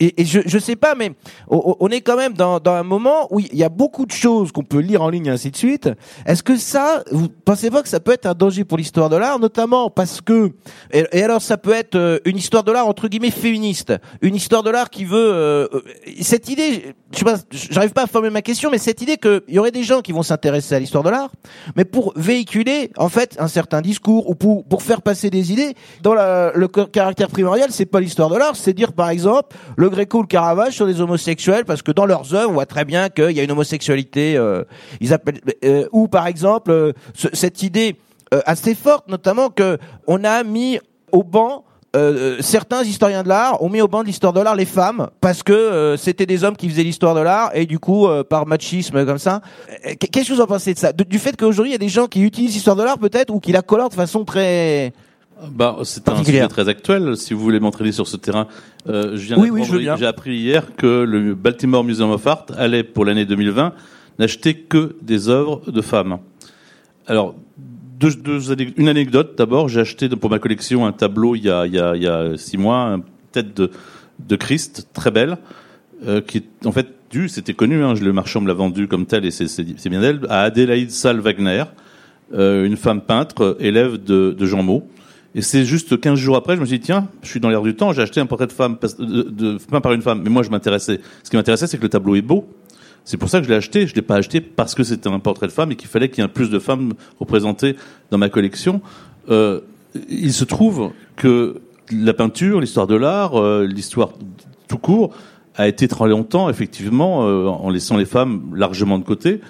et, 0.00 0.20
et 0.20 0.24
je, 0.24 0.40
je 0.44 0.58
sais 0.58 0.76
pas, 0.76 0.94
mais 0.94 1.12
on, 1.48 1.76
on 1.80 1.88
est 1.88 2.00
quand 2.00 2.16
même 2.16 2.34
dans, 2.34 2.60
dans 2.60 2.74
un 2.74 2.82
moment 2.82 3.28
où 3.30 3.40
il 3.40 3.54
y 3.54 3.64
a 3.64 3.68
beaucoup 3.68 4.06
de 4.06 4.12
choses 4.12 4.52
qu'on 4.52 4.64
peut 4.64 4.78
lire 4.78 5.02
en 5.02 5.08
ligne 5.08 5.26
et 5.26 5.30
ainsi 5.30 5.50
de 5.50 5.56
suite. 5.56 5.88
Est-ce 6.26 6.42
que 6.42 6.56
ça, 6.56 7.02
vous 7.10 7.28
pensez 7.28 7.70
pas 7.70 7.82
que 7.82 7.88
ça 7.88 8.00
peut 8.00 8.12
être 8.12 8.26
un 8.26 8.34
danger 8.34 8.64
pour 8.64 8.78
l'histoire 8.78 9.08
de 9.08 9.16
l'art, 9.16 9.38
notamment 9.38 9.90
parce 9.90 10.20
que 10.20 10.52
et, 10.92 11.22
alors 11.22 11.42
ça 11.42 11.56
peut 11.58 11.72
être 11.72 11.96
euh, 11.96 12.18
une 12.24 12.36
histoire 12.36 12.64
de 12.64 12.72
l'art 12.72 12.86
entre 12.86 13.08
guillemets 13.08 13.30
féministe, 13.30 13.92
une 14.22 14.34
histoire 14.34 14.62
de 14.62 14.70
l'art 14.70 14.90
qui 14.90 15.04
veut 15.04 15.16
euh, 15.32 15.68
euh, 15.72 15.80
cette 16.20 16.48
idée, 16.48 16.94
je 17.12 17.18
sais 17.18 17.24
pas, 17.24 17.36
j'arrive 17.50 17.92
pas 17.92 18.04
à 18.04 18.06
former 18.06 18.30
ma 18.30 18.42
question, 18.42 18.70
mais 18.70 18.78
cette 18.78 19.00
idée 19.02 19.16
qu'il 19.16 19.42
y 19.48 19.58
aurait 19.58 19.70
des 19.70 19.82
gens 19.82 20.00
qui 20.00 20.12
vont 20.12 20.22
s'intéresser 20.22 20.74
à 20.74 20.78
l'histoire 20.78 21.04
de 21.04 21.10
l'art, 21.10 21.30
mais 21.76 21.84
pour 21.84 22.12
véhiculer 22.16 22.90
en 22.96 23.08
fait 23.08 23.36
un 23.38 23.48
certain 23.48 23.80
discours 23.80 24.28
ou 24.28 24.34
pour 24.34 24.64
pour 24.64 24.82
faire 24.82 25.02
passer 25.02 25.30
des 25.30 25.52
idées 25.52 25.74
dans 26.02 26.14
la, 26.14 26.52
le 26.54 26.68
caractère 26.68 27.28
primordial, 27.28 27.70
c'est 27.70 27.86
pas 27.86 28.00
l'histoire 28.00 28.30
de 28.30 28.36
l'art, 28.36 28.56
c'est 28.56 28.72
dire 28.72 28.92
par 28.92 29.10
exemple 29.10 29.25
le 29.76 29.88
Gréco 29.90 30.18
ou 30.18 30.22
le 30.22 30.26
Caravage 30.26 30.74
sont 30.76 30.86
des 30.86 31.00
homosexuels 31.00 31.64
parce 31.64 31.82
que 31.82 31.92
dans 31.92 32.06
leurs 32.06 32.34
œuvres 32.34 32.50
on 32.50 32.54
voit 32.54 32.66
très 32.66 32.84
bien 32.84 33.08
qu'il 33.08 33.32
y 33.32 33.40
a 33.40 33.42
une 33.42 33.50
homosexualité, 33.52 34.36
euh, 34.36 34.64
ils 35.00 35.12
appellent 35.12 35.40
euh, 35.64 35.86
ou 35.92 36.08
par 36.08 36.26
exemple 36.26 36.70
euh, 36.70 36.92
ce- 37.14 37.28
cette 37.32 37.62
idée 37.62 37.96
euh, 38.34 38.40
assez 38.46 38.74
forte 38.74 39.08
notamment 39.08 39.50
que 39.50 39.78
on 40.06 40.24
a 40.24 40.42
mis 40.42 40.78
au 41.12 41.22
banc 41.22 41.64
euh, 41.94 42.36
euh, 42.38 42.42
certains 42.42 42.82
historiens 42.82 43.22
de 43.22 43.28
l'art 43.28 43.62
ont 43.62 43.70
mis 43.70 43.80
au 43.80 43.88
banc 43.88 44.02
de 44.02 44.06
l'histoire 44.08 44.32
de 44.32 44.40
l'art 44.40 44.56
les 44.56 44.66
femmes 44.66 45.08
parce 45.20 45.42
que 45.42 45.52
euh, 45.52 45.96
c'était 45.96 46.26
des 46.26 46.44
hommes 46.44 46.56
qui 46.56 46.68
faisaient 46.68 46.82
l'histoire 46.82 47.14
de 47.14 47.20
l'art 47.20 47.50
et 47.54 47.64
du 47.64 47.78
coup 47.78 48.06
euh, 48.06 48.22
par 48.24 48.44
machisme 48.46 49.06
comme 49.06 49.18
ça. 49.18 49.40
Euh, 49.86 49.94
Qu'est-ce 50.12 50.28
que 50.28 50.34
vous 50.34 50.40
en 50.40 50.46
pensez 50.46 50.74
de 50.74 50.78
ça? 50.78 50.92
Du 50.92 51.18
fait 51.18 51.36
qu'aujourd'hui 51.36 51.70
il 51.70 51.74
y 51.74 51.76
a 51.76 51.78
des 51.78 51.88
gens 51.88 52.06
qui 52.06 52.20
utilisent 52.22 52.54
l'histoire 52.54 52.76
de 52.76 52.82
l'art 52.82 52.98
peut-être 52.98 53.32
ou 53.32 53.40
qui 53.40 53.52
la 53.52 53.62
colorent 53.62 53.88
de 53.88 53.94
façon 53.94 54.24
très 54.24 54.92
Bah, 55.50 55.76
c'est 55.84 56.08
un 56.08 56.24
sujet 56.24 56.48
très 56.48 56.68
actuel. 56.68 57.16
Si 57.16 57.34
vous 57.34 57.40
voulez 57.40 57.60
m'entraîner 57.60 57.92
sur 57.92 58.06
ce 58.06 58.16
terrain, 58.16 58.46
euh, 58.88 59.16
je 59.16 59.26
viens 59.26 59.38
Oui, 59.38 59.50
oui, 59.50 59.64
j'ai 59.64 60.06
appris 60.06 60.36
hier 60.36 60.74
que 60.76 61.02
le 61.02 61.34
Baltimore 61.34 61.84
Museum 61.84 62.10
of 62.10 62.26
Art 62.26 62.46
allait 62.56 62.84
pour 62.84 63.04
l'année 63.04 63.26
2020 63.26 63.72
n'acheter 64.18 64.54
que 64.54 64.96
des 65.02 65.28
œuvres 65.28 65.70
de 65.70 65.80
femmes. 65.82 66.18
Alors, 67.06 67.34
deux, 68.00 68.14
deux 68.14 68.52
une 68.76 68.88
anecdote 68.88 69.34
d'abord. 69.36 69.68
J'ai 69.68 69.80
acheté 69.80 70.08
pour 70.08 70.30
ma 70.30 70.38
collection 70.38 70.86
un 70.86 70.92
tableau 70.92 71.34
il 71.34 71.44
y 71.44 71.50
a, 71.50 71.66
il 71.66 71.74
y 71.74 71.78
a, 71.78 71.96
il 71.96 72.02
y 72.02 72.08
a 72.08 72.36
six 72.36 72.56
mois, 72.56 72.94
une 72.94 73.02
tête 73.32 73.54
de, 73.54 73.70
de 74.26 74.36
Christ 74.36 74.88
très 74.94 75.10
belle, 75.10 75.36
euh, 76.06 76.20
qui 76.20 76.38
est 76.38 76.66
en 76.66 76.72
fait 76.72 76.88
due, 77.10 77.28
c'était 77.28 77.54
connu, 77.54 77.84
hein, 77.84 77.94
le 77.94 78.12
marchand 78.12 78.40
me 78.40 78.48
l'a 78.48 78.54
vendu 78.54 78.88
comme 78.88 79.06
tel 79.06 79.24
et 79.24 79.30
c'est 79.30 79.88
bien 79.88 80.00
d'elle, 80.00 80.20
à 80.28 80.42
Adélaïde 80.42 80.90
Salle 80.90 81.20
Wagner, 81.20 81.64
euh, 82.34 82.64
une 82.64 82.76
femme 82.76 83.00
peintre, 83.02 83.56
élève 83.60 84.02
de, 84.02 84.34
de 84.36 84.46
Jean 84.46 84.62
Maud. 84.62 84.82
Et 85.36 85.42
c'est 85.42 85.66
juste 85.66 86.00
15 86.00 86.18
jours 86.18 86.34
après, 86.34 86.56
je 86.56 86.62
me 86.62 86.66
suis 86.66 86.78
dit, 86.78 86.86
tiens, 86.86 87.08
je 87.22 87.28
suis 87.28 87.40
dans 87.40 87.50
l'air 87.50 87.60
du 87.60 87.76
temps, 87.76 87.92
j'ai 87.92 88.00
acheté 88.00 88.20
un 88.20 88.26
portrait 88.26 88.46
de 88.46 88.52
femme, 88.52 88.78
de, 88.98 89.58
peint 89.70 89.82
par 89.82 89.92
une 89.92 90.00
femme. 90.00 90.22
Mais 90.24 90.30
moi, 90.30 90.42
je 90.42 90.48
m'intéressais. 90.48 90.98
Ce 91.22 91.28
qui 91.28 91.36
m'intéressait, 91.36 91.66
c'est 91.66 91.76
que 91.76 91.82
le 91.82 91.90
tableau 91.90 92.14
est 92.16 92.22
beau. 92.22 92.48
C'est 93.04 93.18
pour 93.18 93.28
ça 93.28 93.38
que 93.38 93.44
je 93.44 93.50
l'ai 93.50 93.56
acheté. 93.56 93.86
Je 93.86 93.94
l'ai 93.94 94.02
pas 94.02 94.16
acheté 94.16 94.40
parce 94.40 94.74
que 94.74 94.82
c'était 94.82 95.10
un 95.10 95.18
portrait 95.18 95.46
de 95.46 95.52
femme 95.52 95.70
et 95.70 95.76
qu'il 95.76 95.90
fallait 95.90 96.08
qu'il 96.08 96.24
y 96.24 96.26
ait 96.26 96.30
plus 96.30 96.48
de 96.48 96.58
femmes 96.58 96.94
représentées 97.20 97.76
dans 98.10 98.16
ma 98.16 98.30
collection. 98.30 98.80
Euh, 99.28 99.60
il 100.08 100.32
se 100.32 100.44
trouve 100.44 100.92
que 101.16 101.60
la 101.92 102.14
peinture, 102.14 102.62
l'histoire 102.62 102.86
de 102.86 102.96
l'art, 102.96 103.38
euh, 103.38 103.66
l'histoire 103.66 104.14
tout 104.68 104.78
court, 104.78 105.12
a 105.54 105.68
été 105.68 105.86
très 105.86 106.08
longtemps, 106.08 106.48
effectivement, 106.48 107.28
euh, 107.28 107.46
en 107.46 107.68
laissant 107.68 107.98
les 107.98 108.06
femmes 108.06 108.54
largement 108.54 108.98
de 108.98 109.04
côté. 109.04 109.42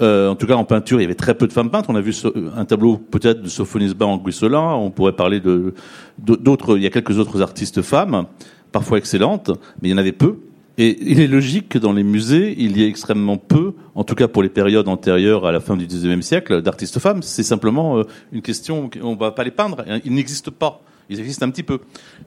Euh, 0.00 0.28
en 0.28 0.36
tout 0.36 0.46
cas, 0.46 0.54
en 0.54 0.64
peinture, 0.64 0.98
il 1.00 1.02
y 1.02 1.04
avait 1.04 1.14
très 1.14 1.34
peu 1.34 1.46
de 1.46 1.52
femmes 1.52 1.70
peintres. 1.70 1.90
On 1.90 1.96
a 1.96 2.00
vu 2.00 2.14
un 2.56 2.64
tableau 2.64 2.96
peut-être 2.96 3.42
de 3.42 3.48
Sophonisba 3.48 4.06
en 4.06 4.16
Guisselin. 4.16 4.74
On 4.74 4.90
pourrait 4.90 5.12
parler 5.12 5.40
de 5.40 5.74
d'autres. 6.18 6.76
Il 6.76 6.82
y 6.82 6.86
a 6.86 6.90
quelques 6.90 7.18
autres 7.18 7.42
artistes 7.42 7.82
femmes, 7.82 8.26
parfois 8.72 8.98
excellentes, 8.98 9.50
mais 9.80 9.88
il 9.88 9.92
y 9.92 9.94
en 9.94 9.98
avait 9.98 10.12
peu. 10.12 10.36
Et 10.78 10.96
il 11.02 11.20
est 11.20 11.26
logique 11.26 11.68
que 11.68 11.78
dans 11.78 11.92
les 11.92 12.02
musées, 12.02 12.54
il 12.56 12.78
y 12.78 12.84
ait 12.84 12.88
extrêmement 12.88 13.36
peu, 13.36 13.74
en 13.94 14.02
tout 14.02 14.14
cas 14.14 14.28
pour 14.28 14.42
les 14.42 14.48
périodes 14.48 14.88
antérieures 14.88 15.44
à 15.44 15.52
la 15.52 15.60
fin 15.60 15.76
du 15.76 15.86
XIXe 15.86 16.24
siècle, 16.24 16.62
d'artistes 16.62 16.98
femmes. 17.00 17.22
C'est 17.22 17.42
simplement 17.42 17.98
euh, 17.98 18.04
une 18.32 18.40
question. 18.40 18.88
On 19.02 19.14
va 19.14 19.32
pas 19.32 19.44
les 19.44 19.50
peindre. 19.50 19.84
Ils 20.04 20.14
n'existent 20.14 20.52
pas. 20.56 20.80
Ils 21.10 21.18
existent 21.18 21.44
un 21.44 21.50
petit 21.50 21.64
peu. 21.64 21.80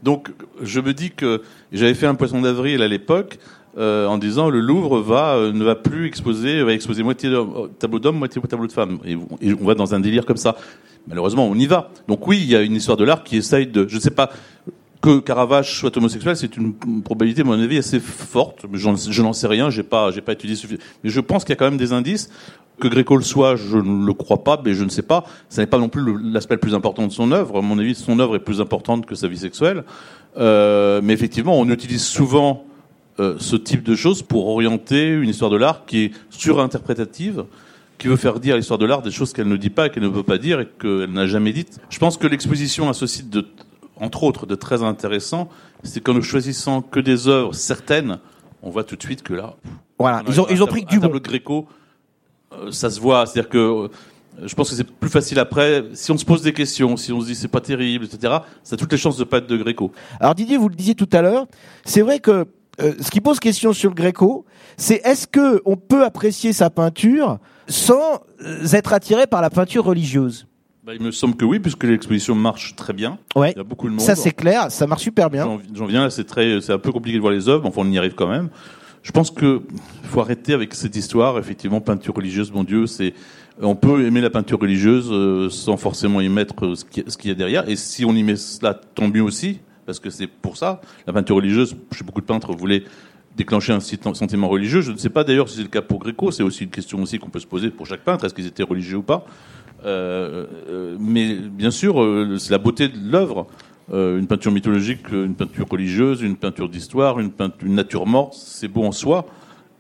Donc, 0.04 0.30
je 0.62 0.82
me 0.82 0.94
dis 0.94 1.10
que 1.10 1.42
j'avais 1.72 1.94
fait 1.94 2.06
un 2.06 2.16
poisson 2.16 2.42
d'avril 2.42 2.82
à 2.82 2.88
l'époque 2.88 3.40
euh, 3.76 4.06
en 4.06 4.20
disant 4.20 4.52
le 4.52 4.60
Louvre 4.60 5.04
euh, 5.10 5.52
ne 5.52 5.64
va 5.64 5.74
plus 5.74 6.06
exposer, 6.06 6.62
va 6.62 6.74
exposer 6.74 7.02
moitié 7.02 7.30
euh, 7.30 7.44
tableau 7.80 7.98
d'hommes, 7.98 8.18
moitié 8.18 8.40
tableau 8.42 8.68
de 8.68 8.72
femmes. 8.72 9.00
Et, 9.04 9.16
on 9.16 9.66
va 9.66 9.74
dans 9.74 9.96
un 9.96 10.00
délire 10.00 10.28
comme 10.28 10.38
ça. 10.38 10.56
Malheureusement, 11.08 11.48
on 11.48 11.56
y 11.56 11.66
va. 11.66 11.90
Donc 12.08 12.28
oui, 12.28 12.40
il 12.42 12.50
y 12.50 12.56
a 12.56 12.62
une 12.62 12.76
histoire 12.76 12.98
de 12.98 13.04
l'art 13.04 13.24
qui 13.24 13.38
essaye 13.38 13.66
de, 13.66 13.88
je 13.88 13.96
ne 13.96 14.02
sais 14.02 14.12
pas. 14.12 14.30
Que 15.02 15.20
Caravage 15.20 15.80
soit 15.80 15.98
homosexuel, 15.98 16.38
c'est 16.38 16.56
une 16.56 16.76
probabilité, 17.04 17.42
à 17.42 17.44
mon 17.44 17.60
avis, 17.60 17.78
assez 17.78 18.00
forte. 18.00 18.66
Mais 18.72 18.78
je 18.78 19.22
n'en 19.22 19.34
sais 19.34 19.48
rien, 19.48 19.70
j'ai 19.70 19.84
pas, 19.84 20.12
pas 20.14 20.32
étudié 20.32 20.56
suffisamment. 20.56 20.88
Mais 21.04 21.10
je 21.10 21.20
pense 21.20 21.44
qu'il 21.44 21.50
y 21.50 21.54
a 21.54 21.56
quand 21.58 21.66
même 21.66 21.78
des 21.78 21.92
indices. 21.92 22.30
Que 22.80 22.88
Gréco 22.88 23.18
le 23.18 23.24
soit, 23.24 23.56
je 23.56 23.78
ne 23.78 24.06
le 24.06 24.14
crois 24.14 24.44
pas, 24.44 24.62
mais 24.64 24.74
je 24.74 24.84
ne 24.84 24.90
sais 24.90 25.02
pas. 25.02 25.26
Ce 25.50 25.60
n'est 25.60 25.68
pas 25.68 25.78
non 25.78 25.90
plus 25.90 26.18
l'aspect 26.32 26.56
le 26.56 26.60
plus 26.62 26.74
important 26.74 27.06
de 27.06 27.12
son 27.12 27.32
œuvre. 27.32 27.58
À 27.58 27.62
mon 27.62 27.78
avis, 27.80 27.96
son 27.96 28.18
œuvre 28.20 28.36
est 28.36 28.40
plus 28.40 28.62
importante 28.62 29.06
que 29.06 29.16
sa 29.16 29.28
vie 29.28 29.38
sexuelle. 29.38 29.84
Mais 30.38 31.14
effectivement, 31.14 31.60
on 31.60 31.68
utilise 31.70 32.04
souvent 32.04 32.66
euh, 33.20 33.36
ce 33.40 33.56
type 33.56 33.84
de 33.84 33.96
choses 33.96 34.22
pour 34.24 34.48
orienter 34.48 35.10
une 35.10 35.30
histoire 35.30 35.52
de 35.52 35.58
l'art 35.58 35.86
qui 35.86 36.06
est 36.06 36.12
surinterprétative, 36.30 37.46
qui 37.98 38.08
veut 38.08 38.16
faire 38.16 38.40
dire 38.40 38.56
à 38.56 38.58
l'histoire 38.58 38.80
de 38.80 38.86
l'art 38.86 39.02
des 39.02 39.12
choses 39.12 39.34
qu'elle 39.34 39.48
ne 39.48 39.58
dit 39.58 39.70
pas, 39.70 39.90
qu'elle 39.90 40.04
ne 40.04 40.08
veut 40.08 40.24
pas 40.24 40.38
dire 40.38 40.60
et 40.60 40.68
qu'elle 40.80 41.12
n'a 41.12 41.28
jamais 41.28 41.54
dites. 41.54 41.80
Je 41.90 42.00
pense 42.00 42.18
que 42.18 42.28
l'exposition 42.28 42.90
a 42.90 42.94
ce 42.94 43.06
site 43.06 43.30
de, 43.30 43.46
entre 43.98 44.24
autres, 44.24 44.46
de 44.46 44.56
très 44.56 44.84
intéressant, 44.84 45.50
c'est 45.84 46.02
qu'en 46.02 46.14
ne 46.14 46.22
choisissant 46.22 46.82
que 46.82 47.00
des 47.00 47.28
œuvres 47.28 47.54
certaines, 47.54 48.20
on 48.62 48.70
voit 48.70 48.84
tout 48.84 48.96
de 48.96 49.04
suite 49.04 49.22
que 49.24 49.34
là, 49.34 49.56
voilà, 50.00 50.24
on 50.26 50.32
ils 50.32 50.42
ont 50.42 50.48
ils 50.50 50.64
ont 50.64 50.68
pris 50.68 50.86
que 50.86 50.90
du 50.90 51.00
bon. 51.00 51.10
Gréco, 51.10 51.68
euh, 52.54 52.72
ça 52.72 52.90
se 52.90 53.00
voit. 53.00 53.26
C'est-à-dire 53.26 53.50
que 53.50 53.58
euh, 53.58 53.88
je 54.44 54.56
pense 54.56 54.70
que 54.70 54.76
c'est 54.76 54.90
plus 54.90 55.10
facile 55.10 55.40
après. 55.40 55.86
Si 55.94 56.12
on 56.12 56.18
se 56.18 56.26
pose 56.26 56.42
des 56.42 56.54
questions, 56.54 56.98
si 56.98 57.12
on 57.14 57.22
se 57.22 57.28
dit 57.28 57.36
c'est 57.36 57.48
pas 57.48 57.62
terrible, 57.62 58.06
etc., 58.06 58.38
ça 58.64 58.74
a 58.74 58.78
toutes 58.78 58.92
les 58.92 58.98
chances 58.98 59.18
de 59.18 59.24
pas 59.24 59.38
être 59.38 59.48
de 59.48 59.58
Gréco. 59.58 59.92
Alors 60.20 60.34
Didier, 60.34 60.58
vous 60.58 60.70
le 60.70 60.76
disiez 60.76 60.96
tout 60.96 61.10
à 61.12 61.22
l'heure, 61.22 61.46
c'est 61.86 62.02
vrai 62.02 62.20
que 62.20 62.48
euh, 62.82 62.94
ce 63.00 63.12
qui 63.12 63.22
pose 63.22 63.40
question 63.40 63.74
sur 63.74 63.90
le 63.90 63.96
Gréco, 63.96 64.46
c'est 64.78 65.02
est-ce 65.04 65.28
que 65.28 65.62
on 65.66 65.76
peut 65.76 66.04
apprécier 66.04 66.54
sa 66.54 66.70
peinture 66.70 67.40
sans 67.68 68.22
euh, 68.42 68.66
être 68.72 68.94
attiré 68.94 69.28
par 69.28 69.42
la 69.42 69.50
peinture 69.50 69.86
religieuse? 69.86 70.48
Bah, 70.84 70.94
il 70.94 71.02
me 71.02 71.12
semble 71.12 71.36
que 71.36 71.46
oui, 71.46 71.60
puisque 71.60 71.84
l'exposition 71.84 72.36
marche 72.36 72.76
très 72.76 72.92
bien. 72.92 73.18
Ouais. 73.36 73.52
Il 73.52 73.58
y 73.58 73.62
a 73.62 73.64
beaucoup 73.64 73.88
de 73.88 73.94
monde. 73.94 74.02
Ça 74.02 74.16
c'est 74.16 74.32
clair, 74.32 74.72
ça 74.72 74.88
marche 74.88 75.04
super 75.04 75.30
bien. 75.30 75.60
J'en 75.74 75.86
viens 75.86 76.04
là, 76.04 76.10
c'est 76.10 76.26
très, 76.26 76.60
c'est 76.62 76.74
un 76.74 76.80
peu 76.80 76.92
compliqué 76.92 77.18
de 77.18 77.22
voir 77.22 77.32
les 77.32 77.48
œuvres. 77.48 77.66
Enfin, 77.66 77.82
on 77.82 77.92
y 77.92 77.98
arrive 77.98 78.16
quand 78.16 78.28
même. 78.28 78.50
Je 79.04 79.12
pense 79.12 79.32
que 79.32 79.62
faut 80.04 80.22
arrêter 80.22 80.54
avec 80.54 80.74
cette 80.74 80.96
histoire. 80.96 81.38
Effectivement, 81.38 81.80
peinture 81.80 82.16
religieuse, 82.16 82.52
mon 82.52 82.64
Dieu, 82.64 82.88
c'est, 82.88 83.14
on 83.62 83.76
peut 83.76 84.06
aimer 84.06 84.22
la 84.22 84.30
peinture 84.30 84.60
religieuse 84.60 85.10
euh, 85.12 85.50
sans 85.50 85.78
forcément 85.78 86.22
y 86.22 86.30
mettre 86.30 86.74
ce 86.76 86.86
qu'il 87.18 87.30
y 87.30 87.32
a 87.32 87.36
derrière. 87.36 87.70
Et 87.70 87.76
si 87.76 88.04
on 88.06 88.16
y 88.16 88.24
met 88.24 88.38
cela, 88.38 88.74
tant 88.74 89.10
mieux 89.10 89.22
aussi, 89.22 89.60
parce 89.86 90.00
que 90.00 90.10
c'est 90.10 90.28
pour 90.28 90.58
ça. 90.58 90.82
La 91.08 91.14
peinture 91.14 91.36
religieuse, 91.38 91.76
chez 91.94 92.04
beaucoup 92.04 92.22
de 92.22 92.26
peintres, 92.26 92.54
voulait 92.54 92.84
déclencher 93.36 93.74
un 93.74 93.80
sentiment 93.80 94.48
religieux. 94.48 94.82
Je 94.82 94.92
ne 94.92 94.98
sais 94.98 95.10
pas 95.10 95.24
d'ailleurs 95.24 95.50
si 95.50 95.58
c'est 95.58 95.64
le 95.64 95.68
cas 95.70 95.82
pour 95.82 96.00
Gréco. 96.00 96.32
C'est 96.32 96.44
aussi 96.44 96.64
une 96.66 96.70
question 96.70 97.02
aussi 97.02 97.18
qu'on 97.20 97.30
peut 97.30 97.40
se 97.40 97.48
poser 97.48 97.70
pour 97.72 97.86
chaque 97.88 98.02
peintre. 98.04 98.26
Est-ce 98.26 98.34
qu'ils 98.34 98.46
étaient 98.48 98.64
religieux 98.64 98.98
ou 98.98 99.04
pas? 99.04 99.26
Euh, 99.86 100.46
euh, 100.70 100.98
Mais 101.00 101.36
bien 101.36 101.72
sûr, 101.72 102.02
euh, 102.02 102.38
c'est 102.38 102.52
la 102.52 102.58
beauté 102.60 102.88
de 102.90 102.98
l'œuvre. 103.12 103.48
Une 103.92 104.28
peinture 104.28 104.52
mythologique, 104.54 105.12
une 105.12 105.36
peinture 105.36 105.68
religieuse, 105.70 106.22
une 106.22 106.38
peinture 106.38 106.70
d'histoire, 106.70 107.20
une, 107.20 107.32
une 107.64 107.76
nature 107.76 108.06
morte, 108.08 108.34
c'est 108.34 108.70
beau 108.70 108.84
en 108.86 108.94
soi. 108.94 109.26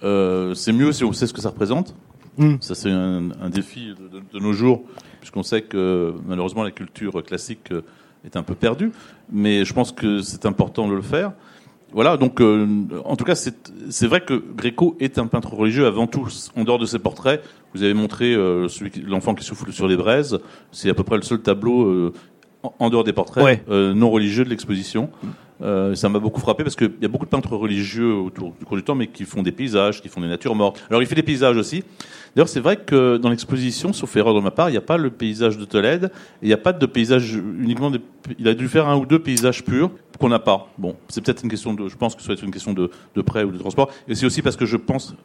C'est 0.01 0.73
mieux 0.73 0.91
si 0.91 1.05
on 1.05 1.13
sait 1.13 1.25
ce 1.25 1.33
que 1.33 1.39
ça 1.41 1.49
représente. 1.49 1.95
Mm. 2.37 2.55
Ça, 2.59 2.75
c'est 2.75 2.91
un, 2.91 3.29
un 3.41 3.49
défi 3.49 3.93
de, 3.97 4.19
de- 4.19 4.23
de 4.33 4.39
nos 4.39 4.51
jours, 4.51 4.83
puisqu'on 5.21 5.41
sait 5.43 5.61
que 5.61 6.13
malheureusement 6.27 6.63
la 6.63 6.71
culture 6.71 7.23
classique 7.23 7.69
est 8.25 8.35
un 8.37 8.43
peu 8.43 8.55
perdue. 8.55 8.91
Mais 9.31 9.65
je 9.65 9.73
pense 9.73 9.91
que 9.91 10.21
c'est 10.21 10.45
important 10.45 10.87
de 10.87 10.93
le 10.93 11.01
faire. 11.01 11.33
Voilà, 11.91 12.17
donc 12.17 12.41
euh, 12.41 12.65
en 13.05 13.15
tout 13.15 13.23
cas, 13.23 13.35
c'est 13.35 14.07
vrai 14.07 14.21
que 14.21 14.33
Gréco 14.55 14.97
est 14.99 15.19
un 15.19 15.27
peintre 15.27 15.53
religieux 15.53 15.85
avant 15.85 16.07
tout. 16.07 16.27
En 16.55 16.63
dehors 16.63 16.79
de 16.79 16.87
ses 16.87 16.97
portraits, 16.97 17.43
vous 17.75 17.83
avez 17.83 17.93
montré 17.93 18.33
euh, 18.33 18.67
l'enfant 19.05 19.35
qui 19.35 19.43
souffle 19.43 19.71
sur 19.71 19.87
les 19.87 19.95
braises. 19.95 20.39
C'est 20.71 20.89
à 20.89 20.95
peu 20.95 21.03
près 21.03 21.17
le 21.17 21.21
seul 21.21 21.39
tableau 21.41 21.83
euh, 21.85 22.13
en, 22.79 22.89
dehors 22.89 23.03
des 23.03 23.13
portraits 23.13 23.43
Ouais. 23.43 23.63
euh, 23.69 23.93
non 23.93 24.09
religieux 24.09 24.43
de 24.43 24.49
l'exposition. 24.49 25.09
Euh, 25.61 25.93
ça 25.93 26.09
m'a 26.09 26.17
beaucoup 26.19 26.41
frappé 26.41 26.63
parce 26.63 26.75
qu'il 26.75 26.91
y 26.99 27.05
a 27.05 27.07
beaucoup 27.07 27.25
de 27.25 27.29
peintres 27.29 27.55
religieux 27.55 28.13
autour 28.15 28.53
du 28.59 28.65
cours 28.65 28.75
du 28.75 28.83
temps, 28.83 28.95
mais 28.95 29.07
qui 29.07 29.23
font 29.23 29.43
des 29.43 29.51
paysages, 29.51 30.01
qui 30.01 30.09
font 30.09 30.19
des 30.19 30.27
natures 30.27 30.55
mortes. 30.55 30.83
Alors 30.89 31.01
il 31.03 31.07
fait 31.07 31.15
des 31.15 31.23
paysages 31.23 31.57
aussi. 31.57 31.83
D'ailleurs, 32.35 32.49
c'est 32.49 32.59
vrai 32.59 32.77
que 32.77 33.17
dans 33.17 33.29
l'exposition, 33.29 33.93
sauf 33.93 34.15
erreur 34.15 34.33
de 34.33 34.39
ma 34.39 34.49
part, 34.49 34.69
il 34.69 34.71
n'y 34.71 34.77
a 34.77 34.81
pas 34.81 34.97
le 34.97 35.11
paysage 35.11 35.57
de 35.57 35.65
Tolède, 35.65 36.11
il 36.41 36.47
n'y 36.47 36.53
a 36.53 36.57
pas 36.57 36.73
de 36.73 36.85
paysage 36.87 37.35
uniquement. 37.35 37.91
Des, 37.91 38.01
il 38.39 38.47
a 38.47 38.55
dû 38.55 38.67
faire 38.67 38.87
un 38.89 38.95
ou 38.97 39.05
deux 39.05 39.19
paysages 39.19 39.63
purs 39.63 39.91
qu'on 40.19 40.29
n'a 40.29 40.39
pas. 40.39 40.67
Bon, 40.79 40.95
c'est 41.09 41.23
peut-être 41.23 41.43
une 41.43 41.49
question 41.49 41.73
de. 41.75 41.87
Je 41.87 41.95
pense 41.95 42.15
que 42.15 42.21
ça 42.21 42.27
doit 42.27 42.35
être 42.35 42.43
une 42.43 42.51
question 42.51 42.73
de, 42.73 42.89
de 43.15 43.21
prêt 43.21 43.43
ou 43.43 43.51
de 43.51 43.57
transport. 43.59 43.91
Et 44.07 44.15
c'est 44.15 44.25
aussi 44.25 44.41
parce 44.41 44.55
que 44.55 44.65
je 44.65 44.77
pense. 44.77 45.15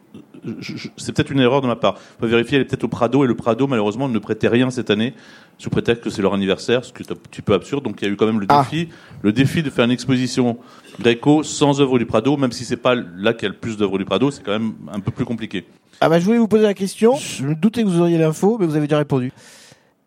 c'est 0.99 1.13
peut-être 1.15 1.31
une 1.31 1.41
erreur 1.41 1.63
de 1.63 1.67
ma 1.67 1.77
part. 1.77 1.95
Il 2.19 2.21
faut 2.21 2.27
vérifier. 2.27 2.57
Elle 2.57 2.63
est 2.63 2.67
peut-être 2.67 2.85
au 2.85 2.89
Prado, 2.89 3.25
et 3.25 3.27
le 3.27 3.35
Prado, 3.35 3.67
malheureusement, 3.67 4.09
ne 4.09 4.19
prêtait 4.19 4.49
rien 4.49 4.71
cette 4.71 4.91
année, 4.91 5.15
sous 5.57 5.71
prétexte 5.71 6.05
que 6.05 6.11
c'est 6.11 6.21
leur 6.21 6.35
anniversaire, 6.35 6.85
ce 6.85 6.93
qui 6.93 7.03
est 7.03 7.11
un 7.11 7.15
petit 7.17 7.41
peu 7.43 7.55
absurde. 7.55 7.85
Donc 7.85 8.03
il 8.03 8.07
y 8.07 8.11
a 8.11 8.13
eu 8.13 8.17
quand 8.17 8.27
même 8.27 8.41
le 8.41 8.47
Ah. 8.51 8.67
défi, 8.71 8.89
le 9.23 9.33
défi 9.33 9.63
de 9.63 9.71
faire 9.71 9.87
une 9.87 9.91
exposition 9.93 10.59
Gréco 11.01 11.43
sans 11.43 11.81
œuvre 11.81 11.99
du 11.99 12.05
Prado, 12.07 12.37
même 12.37 12.53
si 12.53 12.67
c'est 12.67 12.77
pas 12.77 12.95
là 12.95 13.33
qu'il 13.33 13.45
y 13.45 13.47
a 13.47 13.53
le 13.53 13.59
plus 13.59 13.79
d'œuvres 13.79 13.97
du 13.99 14.05
Prado, 14.05 14.31
c'est 14.31 14.43
quand 14.43 14.53
même 14.53 14.75
un 14.93 15.01
peu 15.01 15.11
plus 15.11 15.25
compliqué. 15.25 15.65
Ah 16.01 16.09
bah 16.09 16.21
je 16.21 16.25
voulais 16.25 16.39
vous 16.39 16.47
poser 16.47 16.63
la 16.63 16.75
question. 16.75 17.17
Je 17.17 17.45
me 17.45 17.55
doutais 17.57 17.83
que 17.83 17.89
vous 17.89 18.01
auriez 18.01 18.19
l'info, 18.19 18.57
mais 18.61 18.67
vous 18.67 18.77
avez 18.77 18.87
déjà 18.87 18.99
répondu. 18.99 19.33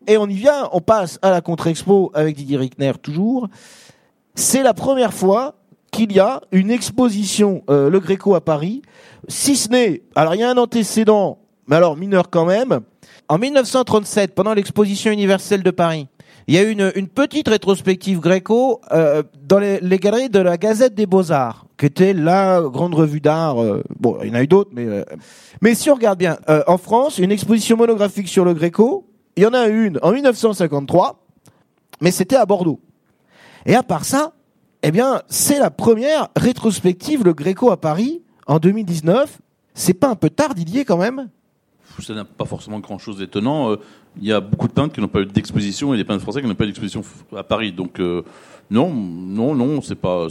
Et 0.06 0.16
on 0.16 0.26
y 0.26 0.34
vient, 0.34 0.68
on 0.72 0.80
passe 0.80 1.18
à 1.20 1.30
la 1.30 1.42
contre-expo 1.42 2.10
avec 2.14 2.34
Didier 2.34 2.56
Rickner 2.56 2.92
toujours. 3.00 3.48
C'est 4.34 4.62
la 4.62 4.72
première 4.72 5.12
fois 5.12 5.54
qu'il 5.90 6.12
y 6.12 6.18
a 6.18 6.40
une 6.50 6.70
exposition 6.70 7.62
euh, 7.68 7.90
Le 7.90 8.00
Gréco 8.00 8.34
à 8.34 8.40
Paris, 8.40 8.80
si 9.28 9.54
ce 9.54 9.68
n'est, 9.68 10.02
alors 10.14 10.34
il 10.34 10.40
y 10.40 10.44
a 10.44 10.50
un 10.50 10.56
antécédent, 10.56 11.38
mais 11.66 11.76
alors 11.76 11.98
mineur 11.98 12.30
quand 12.30 12.46
même. 12.46 12.80
En 13.28 13.36
1937, 13.36 14.34
pendant 14.34 14.54
l'exposition 14.54 15.12
universelle 15.12 15.62
de 15.62 15.70
Paris, 15.70 16.08
il 16.48 16.54
y 16.54 16.58
a 16.58 16.62
eu 16.62 16.72
une, 16.72 17.08
petite 17.08 17.48
rétrospective 17.48 18.20
Gréco 18.20 18.80
euh, 18.90 19.22
dans 19.46 19.58
les, 19.58 19.98
galeries 19.98 20.28
de 20.28 20.40
la 20.40 20.56
Gazette 20.56 20.94
des 20.94 21.06
Beaux-Arts, 21.06 21.66
qui 21.78 21.86
était 21.86 22.12
la 22.12 22.60
grande 22.62 22.94
revue 22.94 23.20
d'art. 23.20 23.62
euh, 23.62 23.82
bon, 23.98 24.18
il 24.22 24.28
y 24.28 24.30
en 24.32 24.34
a 24.34 24.42
eu 24.42 24.48
d'autres, 24.48 24.70
mais 24.72 24.86
euh, 24.86 25.04
mais 25.60 25.74
si 25.74 25.90
on 25.90 25.94
regarde 25.94 26.18
bien, 26.18 26.38
en 26.66 26.78
France, 26.78 27.18
une 27.18 27.30
exposition 27.30 27.76
monographique 27.76 28.28
sur 28.28 28.44
le 28.44 28.54
Gréco, 28.54 29.06
il 29.36 29.44
y 29.44 29.46
en 29.46 29.54
a 29.54 29.68
une 29.68 29.98
en 30.02 30.12
1953, 30.12 31.24
mais 32.00 32.10
c'était 32.10 32.36
à 32.36 32.46
Bordeaux. 32.46 32.80
Et 33.64 33.74
à 33.74 33.82
part 33.82 34.04
ça, 34.04 34.32
eh 34.82 34.90
bien, 34.90 35.22
c'est 35.28 35.60
la 35.60 35.70
première 35.70 36.28
rétrospective 36.36 37.22
le 37.24 37.32
Gréco 37.32 37.70
à 37.70 37.80
Paris 37.80 38.22
en 38.46 38.58
2019. 38.58 39.38
C'est 39.74 39.94
pas 39.94 40.08
un 40.08 40.16
peu 40.16 40.28
tard, 40.28 40.54
Didier, 40.54 40.84
quand 40.84 40.96
même? 40.98 41.28
Ça 42.00 42.14
n'a 42.14 42.24
pas 42.24 42.44
forcément 42.44 42.80
grand-chose 42.80 43.18
d'étonnant. 43.18 43.70
Euh, 43.72 43.76
Il 44.20 44.24
y 44.26 44.32
a 44.32 44.40
beaucoup 44.40 44.68
de 44.68 44.72
peintres 44.72 44.94
qui 44.94 45.00
n'ont 45.00 45.08
pas 45.08 45.20
eu 45.20 45.26
d'exposition 45.26 45.94
et 45.94 45.96
des 45.96 46.04
peintres 46.04 46.22
français 46.22 46.40
qui 46.42 46.48
n'ont 46.48 46.54
pas 46.54 46.64
eu 46.64 46.68
d'exposition 46.68 47.02
à 47.36 47.42
Paris. 47.42 47.72
Donc 47.72 47.98
euh, 48.00 48.22
non, 48.70 48.92
non, 48.92 49.54
non, 49.54 49.80
c'est 49.82 49.94
pas, 49.94 50.26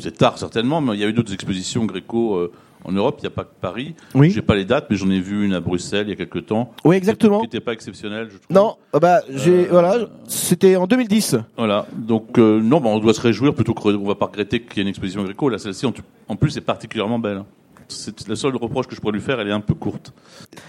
c'est 0.00 0.16
tard 0.16 0.38
certainement, 0.38 0.80
mais 0.80 0.94
il 0.94 1.00
y 1.00 1.04
a 1.04 1.08
eu 1.08 1.12
d'autres 1.12 1.32
expositions 1.32 1.84
gréco 1.86 2.36
euh, 2.36 2.52
en 2.84 2.92
Europe. 2.92 3.16
Il 3.18 3.22
n'y 3.22 3.28
a 3.28 3.30
pas 3.30 3.44
que 3.44 3.54
Paris. 3.60 3.94
Oui. 4.14 4.30
J'ai 4.30 4.42
pas 4.42 4.54
les 4.54 4.64
dates, 4.64 4.86
mais 4.90 4.96
j'en 4.96 5.10
ai 5.10 5.20
vu 5.20 5.44
une 5.44 5.52
à 5.54 5.60
Bruxelles 5.60 6.06
il 6.06 6.10
y 6.10 6.12
a 6.12 6.16
quelques 6.16 6.46
temps. 6.46 6.72
Oui, 6.84 6.96
exactement. 6.96 7.38
Qui 7.40 7.46
n'était 7.46 7.60
pas 7.60 7.72
exceptionnelle, 7.72 8.28
je 8.30 8.36
trouve. 8.38 8.54
Non, 8.56 8.76
euh, 8.94 8.98
bah, 8.98 9.20
j'ai, 9.34 9.66
Euh, 9.66 9.70
voilà, 9.70 9.96
c'était 10.26 10.76
en 10.76 10.86
2010. 10.86 11.36
Voilà. 11.56 11.86
Donc 11.96 12.38
euh, 12.38 12.60
non, 12.60 12.80
bah, 12.80 12.88
on 12.90 12.98
doit 12.98 13.14
se 13.14 13.20
réjouir 13.20 13.54
plutôt 13.54 13.74
qu'on 13.74 14.04
va 14.06 14.14
pas 14.14 14.26
regretter 14.26 14.60
qu'il 14.62 14.76
y 14.76 14.80
ait 14.80 14.82
une 14.82 14.88
exposition 14.88 15.22
gréco. 15.24 15.48
Là, 15.48 15.58
celle-ci, 15.58 15.86
en, 15.86 15.92
en 16.28 16.36
plus, 16.36 16.56
est 16.56 16.60
particulièrement 16.62 17.18
belle. 17.18 17.42
C'est 17.88 18.28
le 18.28 18.36
seul 18.36 18.54
reproche 18.56 18.86
que 18.86 18.94
je 18.94 19.00
pourrais 19.00 19.12
lui 19.14 19.20
faire. 19.20 19.40
Elle 19.40 19.48
est 19.48 19.52
un 19.52 19.60
peu 19.60 19.74
courte. 19.74 20.12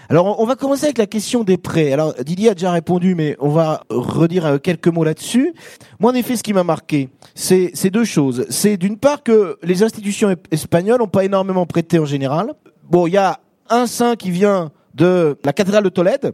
Alors, 0.08 0.40
on- 0.40 0.46
va 0.46 0.56
commencer 0.56 0.84
avec 0.86 0.98
la 0.98 1.06
question 1.06 1.44
des 1.44 1.56
prêts. 1.56 1.92
Alors, 1.92 2.14
Didier 2.24 2.50
a 2.50 2.54
déjà 2.54 2.72
répondu, 2.72 3.14
mais 3.14 3.36
on 3.40 3.50
va 3.50 3.82
redire 3.90 4.46
euh, 4.46 4.58
quelques 4.58 4.88
mots 4.88 5.04
là-dessus. 5.04 5.52
Moi, 6.00 6.12
en 6.12 6.14
effet, 6.14 6.36
ce 6.36 6.42
qui 6.42 6.52
m'a 6.52 6.64
marqué, 6.64 7.08
c'est 7.34 7.90
deux 7.90 8.04
choses. 8.04 8.46
C'est 8.50 8.76
d'une 8.76 8.96
part 8.96 9.22
que 9.22 9.58
les 9.62 9.82
institutions 9.82 10.34
espagnoles 10.50 10.98
n'ont 10.98 11.06
pas 11.06 11.24
énormément 11.24 11.66
prêté 11.66 11.98
en 11.98 12.04
général. 12.06 12.54
Bon, 12.88 13.06
il 13.06 13.12
y 13.12 13.16
a 13.18 13.38
un 13.68 13.86
saint 13.86 14.16
qui 14.16 14.30
vient 14.30 14.72
de 14.94 15.36
la 15.44 15.52
cathédrale 15.52 15.84
de 15.84 15.88
Tolède, 15.88 16.32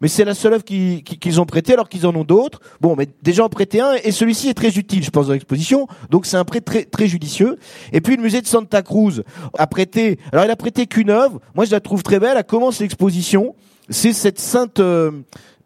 mais 0.00 0.08
c'est 0.08 0.24
la 0.24 0.34
seule 0.34 0.54
œuvre 0.54 0.64
qui- 0.64 1.02
qui- 1.02 1.18
qu'ils 1.18 1.40
ont 1.40 1.46
prêté 1.46 1.72
alors 1.72 1.88
qu'ils 1.88 2.06
en 2.06 2.14
ont 2.14 2.24
d'autres. 2.24 2.60
Bon, 2.80 2.94
mais 2.96 3.08
déjà 3.22 3.44
en 3.44 3.48
prêté 3.48 3.80
un 3.80 3.94
et 4.04 4.12
celui-ci 4.12 4.48
est 4.48 4.54
très 4.54 4.76
utile, 4.78 5.02
je 5.02 5.10
pense, 5.10 5.26
dans 5.26 5.32
l'exposition. 5.32 5.86
Donc 6.10 6.26
c'est 6.26 6.36
un 6.36 6.44
prêt 6.44 6.60
très 6.60 6.84
très 6.84 7.06
judicieux. 7.08 7.58
Et 7.92 8.00
puis 8.00 8.16
le 8.16 8.22
musée 8.22 8.40
de 8.40 8.46
Santa 8.46 8.82
Cruz 8.82 9.22
a 9.58 9.66
prêté. 9.66 10.18
Alors 10.32 10.44
il 10.44 10.50
a 10.50 10.56
prêté 10.56 10.86
qu'une 10.86 11.10
œuvre. 11.10 11.40
Moi 11.54 11.64
je 11.64 11.70
la 11.72 11.80
trouve 11.80 12.02
très 12.02 12.18
belle. 12.20 12.36
Elle 12.36 12.44
commence 12.44 12.80
l'exposition. 12.80 13.54
C'est 13.90 14.12
cette 14.12 14.38
sainte 14.38 14.80
euh, 14.80 15.10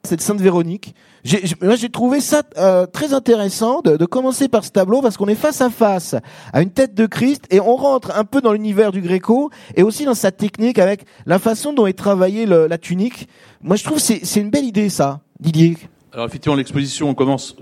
cette 0.05 0.21
sainte 0.21 0.41
Véronique. 0.41 0.97
J'ai, 1.23 1.43
moi 1.61 1.77
j'ai 1.77 1.89
trouvé 1.89 2.21
ça 2.21 2.43
euh, 2.59 2.87
très 2.87 3.15
intéressant 3.15 3.83
de, 3.83 4.05
commencer 4.05 4.49
par 4.49 4.65
ce 4.65 4.71
tableau 4.71 5.01
parce 5.01 5.17
qu'on 5.17 5.29
est 5.29 5.37
face 5.37 5.61
à 5.61 5.71
face 5.71 6.17
à 6.53 6.61
une 6.61 6.71
tête 6.71 6.95
de 6.95 7.07
Christ 7.07 7.47
et 7.51 7.61
on 7.61 7.77
rentre 7.77 8.11
un 8.17 8.25
peu 8.25 8.41
dans 8.41 8.53
l'univers 8.53 8.91
du 8.91 9.01
Gréco 9.01 9.51
et 9.77 9.85
aussi 9.85 10.05
dans 10.05 10.15
sa 10.15 10.33
technique 10.33 10.81
avec 10.81 11.05
la 11.25 11.39
façon 11.39 11.73
dont 11.73 11.87
est 11.87 11.93
travaillée 11.93 12.47
la 12.47 12.79
tunique. 12.79 13.29
Moi 13.61 13.77
je 13.77 13.85
trouve 13.85 13.99
que 13.99 14.03
c'est, 14.03 14.25
c'est 14.25 14.41
une 14.41 14.51
belle 14.51 14.65
idée 14.65 14.89
ça, 14.89 15.21
Didier. 15.39 15.77
Alors 16.13 16.27
effectivement, 16.27 16.57
l'exposition 16.57 17.09
on 17.09 17.15
commence 17.15 17.55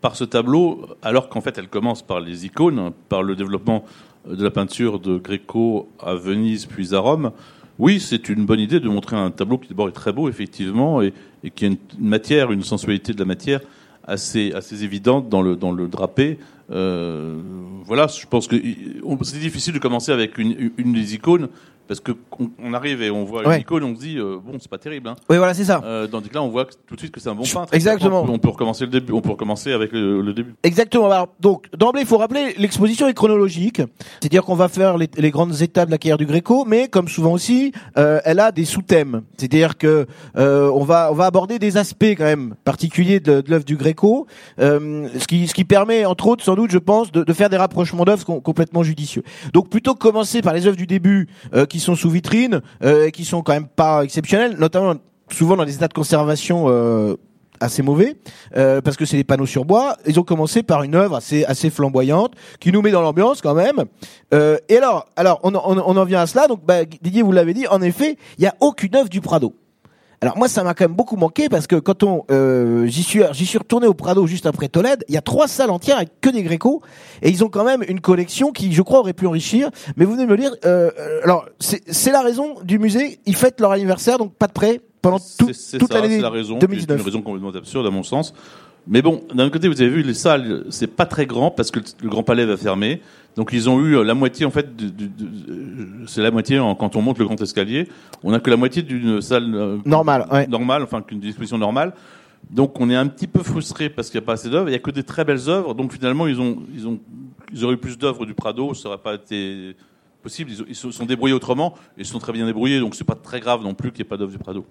par 0.00 0.14
ce 0.14 0.22
tableau, 0.22 0.86
alors 1.02 1.28
qu'en 1.28 1.40
fait 1.40 1.58
elle 1.58 1.68
commence 1.68 2.02
par 2.02 2.20
les 2.20 2.46
icônes, 2.46 2.92
par 3.08 3.24
le 3.24 3.34
développement 3.34 3.84
de 4.28 4.44
la 4.44 4.50
peinture 4.50 5.00
de 5.00 5.18
Gréco 5.18 5.88
à 6.00 6.14
Venise 6.14 6.66
puis 6.66 6.94
à 6.94 7.00
Rome. 7.00 7.32
Oui, 7.78 8.00
c'est 8.00 8.28
une 8.28 8.46
bonne 8.46 8.60
idée 8.60 8.80
de 8.80 8.88
montrer 8.88 9.16
un 9.16 9.30
tableau 9.30 9.58
qui 9.58 9.68
d'abord 9.68 9.88
est 9.88 9.92
très 9.92 10.12
beau 10.12 10.28
effectivement 10.28 11.02
et, 11.02 11.12
qui 11.54 11.64
a 11.64 11.68
une 11.68 11.78
matière, 11.98 12.52
une 12.52 12.62
sensualité 12.62 13.12
de 13.12 13.18
la 13.18 13.24
matière 13.24 13.60
assez 14.06 14.52
évidente 14.82 15.28
dans 15.28 15.42
le 15.42 15.88
drapé. 15.88 16.38
Euh, 16.70 17.40
voilà, 17.84 18.06
je 18.06 18.26
pense 18.26 18.48
que 18.48 18.56
c'est 19.22 19.38
difficile 19.38 19.74
de 19.74 19.78
commencer 19.78 20.12
avec 20.12 20.38
une 20.38 20.92
des 20.92 21.14
icônes 21.14 21.48
parce 21.86 22.00
que 22.00 22.12
on, 22.62 22.72
arrive 22.74 23.02
et 23.02 23.10
on 23.10 23.24
voit 23.24 23.46
Ouais. 23.46 23.56
une 23.56 23.60
icône, 23.62 23.84
on 23.84 23.94
se 23.94 24.00
dit 24.00 24.16
euh, 24.18 24.38
bon, 24.44 24.58
c'est 24.60 24.70
pas 24.70 24.78
terrible. 24.78 25.08
Hein. 25.08 25.16
Oui 25.28 25.36
voilà 25.36 25.54
c'est 25.54 25.64
ça. 25.64 25.80
Euh, 25.84 26.06
tandis 26.06 26.28
que 26.28 26.34
là, 26.34 26.42
on 26.42 26.48
voit 26.48 26.66
tout 26.86 26.94
de 26.94 27.00
suite 27.00 27.12
que 27.12 27.20
c'est 27.20 27.28
un 27.28 27.34
bon 27.34 27.44
peintre. 27.44 27.74
Exactement. 27.74 28.22
On 28.22 28.26
peut, 28.26 28.32
on 28.32 28.38
peut 28.38 28.48
recommencer 28.48 28.84
le 28.84 28.90
début. 28.90 29.12
On 29.12 29.20
peut 29.20 29.30
recommencer 29.30 29.72
avec 29.72 29.92
le, 29.92 30.20
le 30.22 30.32
début. 30.32 30.54
Exactement. 30.62 31.06
Alors, 31.06 31.28
donc, 31.40 31.66
d'emblée, 31.76 32.02
il 32.02 32.06
faut 32.06 32.18
rappeler, 32.18 32.54
l'exposition 32.58 33.06
est 33.08 33.14
chronologique. 33.14 33.82
C'est-à-dire 34.20 34.44
qu'on 34.44 34.54
va 34.54 34.68
faire 34.68 34.96
les, 34.98 35.08
les 35.16 35.30
grandes 35.30 35.60
étapes 35.62 35.86
de 35.88 35.92
la 35.92 35.98
carrière 35.98 36.18
du 36.18 36.26
Gréco, 36.26 36.64
mais 36.66 36.88
comme 36.88 37.08
souvent 37.08 37.32
aussi, 37.32 37.72
euh, 37.98 38.20
elle 38.24 38.40
a 38.40 38.50
des 38.52 38.64
sous-thèmes. 38.64 39.22
C'est-à-dire 39.36 39.76
que 39.76 40.06
euh, 40.36 40.70
on 40.70 40.84
va 40.84 41.10
on 41.12 41.14
va 41.14 41.26
aborder 41.26 41.58
des 41.58 41.76
aspects 41.76 42.04
quand 42.04 42.24
même 42.24 42.54
particuliers 42.64 43.20
de, 43.20 43.40
de 43.40 43.50
l'œuvre 43.50 43.64
du 43.64 43.76
Gréco, 43.76 44.26
euh, 44.58 45.08
ce 45.18 45.26
qui 45.26 45.46
ce 45.48 45.54
qui 45.54 45.64
permet, 45.64 46.04
entre 46.04 46.26
autres, 46.28 46.44
sans 46.44 46.54
doute, 46.54 46.70
je 46.70 46.78
pense, 46.78 47.12
de, 47.12 47.22
de 47.24 47.32
faire 47.32 47.50
des 47.50 47.56
rapprochements 47.56 48.04
d'œuvres 48.04 48.24
com- 48.24 48.40
complètement 48.40 48.82
judicieux. 48.82 49.22
Donc, 49.52 49.68
plutôt 49.68 49.94
que 49.94 49.98
commencer 49.98 50.40
par 50.42 50.54
les 50.54 50.66
œuvres 50.66 50.76
du 50.76 50.86
début, 50.86 51.28
euh, 51.54 51.66
qui 51.74 51.80
sont 51.80 51.96
sous 51.96 52.08
vitrine, 52.08 52.60
euh, 52.84 53.10
qui 53.10 53.24
sont 53.24 53.42
quand 53.42 53.52
même 53.52 53.66
pas 53.66 54.04
exceptionnelles, 54.04 54.54
notamment 54.60 54.94
souvent 55.28 55.56
dans 55.56 55.64
des 55.64 55.74
états 55.74 55.88
de 55.88 55.92
conservation. 55.92 56.66
Euh, 56.68 57.16
assez 57.60 57.82
mauvais 57.82 58.16
euh, 58.56 58.80
parce 58.80 58.96
que 58.96 59.04
c'est 59.04 59.16
des 59.16 59.24
panneaux 59.24 59.46
sur 59.46 59.64
bois. 59.64 59.96
Ils 60.06 60.18
ont 60.18 60.24
commencé 60.24 60.64
par 60.64 60.82
une 60.82 60.96
œuvre 60.96 61.16
assez 61.16 61.44
assez 61.44 61.70
flamboyante 61.70 62.32
qui 62.58 62.72
nous 62.72 62.82
met 62.82 62.90
dans 62.90 63.00
l'ambiance 63.00 63.40
quand 63.40 63.54
même. 63.54 63.84
Euh, 64.34 64.58
et 64.68 64.76
alors, 64.76 65.06
alors 65.16 65.38
on, 65.44 65.54
on, 65.54 65.78
on 65.78 65.96
en 65.96 66.04
vient 66.04 66.20
à 66.20 66.26
cela. 66.26 66.48
Donc 66.48 66.64
bah, 66.66 66.84
Didier, 66.84 67.22
vous 67.22 67.30
l'avez 67.32 67.54
dit, 67.54 67.66
en 67.68 67.80
effet, 67.80 68.18
il 68.38 68.44
y 68.44 68.46
a 68.46 68.54
aucune 68.60 68.94
œuvre 68.96 69.08
du 69.08 69.20
Prado. 69.20 69.54
Alors 70.20 70.38
moi, 70.38 70.48
ça 70.48 70.62
m'a 70.64 70.74
quand 70.74 70.84
même 70.84 70.96
beaucoup 70.96 71.16
manqué 71.16 71.48
parce 71.48 71.66
que 71.66 71.76
quand 71.76 72.02
on, 72.02 72.24
euh, 72.30 72.86
j'y 72.86 73.02
suis, 73.02 73.22
j'y 73.32 73.44
suis 73.46 73.58
retourné 73.58 73.86
au 73.86 73.94
Prado 73.94 74.26
juste 74.26 74.46
après 74.46 74.68
Tolède. 74.68 75.04
Il 75.08 75.14
y 75.14 75.18
a 75.18 75.22
trois 75.22 75.48
salles 75.48 75.70
entières 75.70 75.96
avec 75.98 76.20
que 76.20 76.30
des 76.30 76.42
Gréco 76.42 76.82
et 77.22 77.28
ils 77.30 77.44
ont 77.44 77.48
quand 77.48 77.64
même 77.64 77.82
une 77.88 78.00
collection 78.00 78.50
qui, 78.52 78.72
je 78.72 78.82
crois, 78.82 79.00
aurait 79.00 79.12
pu 79.12 79.26
enrichir. 79.26 79.70
Mais 79.96 80.04
vous 80.04 80.12
venez 80.12 80.26
de 80.26 80.30
me 80.30 80.36
dire. 80.36 80.54
Euh, 80.64 80.90
euh, 80.98 81.20
alors 81.24 81.46
c'est 81.60 81.82
c'est 81.92 82.12
la 82.12 82.22
raison 82.22 82.54
du 82.62 82.78
musée. 82.78 83.18
Ils 83.26 83.36
fêtent 83.36 83.60
leur 83.60 83.72
anniversaire, 83.72 84.18
donc 84.18 84.34
pas 84.34 84.46
de 84.46 84.52
prêt 84.52 84.80
pendant 85.02 85.18
tout- 85.18 85.46
C'est- 85.48 85.52
c'est 85.52 85.78
toute 85.78 85.92
l'année 85.92 86.16
c'est 86.16 86.22
la 86.22 86.30
raison. 86.30 86.54
qui 86.58 86.64
est 86.64 86.68
2019. 86.68 86.98
Une 87.00 87.04
raison 87.04 87.20
complètement 87.22 87.50
absurde 87.50 87.86
à 87.86 87.90
mon 87.90 88.02
sens. 88.02 88.32
Mais 88.86 89.00
bon, 89.02 89.22
d'un 89.34 89.48
côté, 89.50 89.68
vous 89.68 89.80
avez 89.80 89.90
vu, 89.90 90.02
les 90.02 90.14
salles, 90.14 90.64
c'est 90.70 90.86
pas 90.94 91.06
très 91.06 91.24
grand 91.26 91.50
parce 91.50 91.70
que 91.70 91.80
le 92.02 92.08
Grand 92.10 92.22
Palais 92.22 92.44
va 92.44 92.56
fermer. 92.56 93.00
Donc 93.36 93.50
ils 93.52 93.68
ont 93.68 93.80
eu 93.80 94.04
la 94.04 94.14
moitié, 94.14 94.46
en 94.46 94.50
fait, 94.50 94.66
euh, 94.80 96.04
c'est 96.06 96.22
la 96.22 96.30
moitié 96.30 96.58
en- 96.58 96.74
quand 96.74 96.94
on 96.96 97.02
monte 97.02 97.18
le 97.18 97.24
grand 97.24 97.40
escalier. 97.40 97.88
On 98.22 98.32
a 98.32 98.40
que 98.40 98.50
la 98.50 98.56
moitié 98.56 98.82
d'une 98.82 99.20
salle 99.20 99.54
euh, 99.54 99.78
Normale, 99.84 100.26
ouais. 100.30 100.46
normale, 100.46 100.82
enfin 100.82 101.02
qu'une 101.02 101.20
disposition 101.20 101.58
normale. 101.58 101.92
Donc 102.50 102.78
on 102.80 102.90
est 102.90 102.94
un 102.96 103.06
petit 103.06 103.26
peu 103.26 103.42
frustré 103.42 103.88
parce 103.88 104.10
qu'il 104.10 104.20
n'y 104.20 104.24
a 104.24 104.26
pas 104.26 104.34
assez 104.34 104.50
d'œuvres. 104.50 104.68
Il 104.68 104.72
n'y 104.72 104.76
a 104.76 104.80
que 104.80 104.90
des 104.90 105.02
très 105.02 105.24
belles 105.24 105.48
œuvres. 105.48 105.74
Donc 105.74 105.92
finalement, 105.92 106.26
ils 106.26 106.40
ont, 106.40 106.58
ils 106.74 106.86
ont, 106.86 107.00
ils 107.52 107.64
auraient 107.64 107.74
eu 107.74 107.78
plus 107.78 107.96
d'œuvres 107.98 108.26
du 108.26 108.34
Prado, 108.34 108.74
ça 108.74 108.88
n'aurait 108.90 109.02
pas 109.02 109.14
été 109.14 109.74
possible. 110.22 110.50
Ils, 110.68 110.74
se 110.74 110.90
sont 110.90 111.06
débrouillés 111.06 111.34
autrement. 111.34 111.74
et 111.96 112.02
Ils 112.02 112.06
se 112.06 112.12
sont 112.12 112.18
très 112.18 112.32
bien 112.32 112.44
débrouillés, 112.46 112.80
donc 112.80 112.94
c'est 112.94 113.04
pas 113.04 113.14
très 113.16 113.40
grave 113.40 113.62
non 113.62 113.74
plus 113.74 113.90
qu'il 113.92 114.02
n'y 114.04 114.06
ait 114.06 114.10
pas 114.10 114.16
d'œuvres 114.18 114.30
du 114.32 114.38
Prado. 114.38 114.64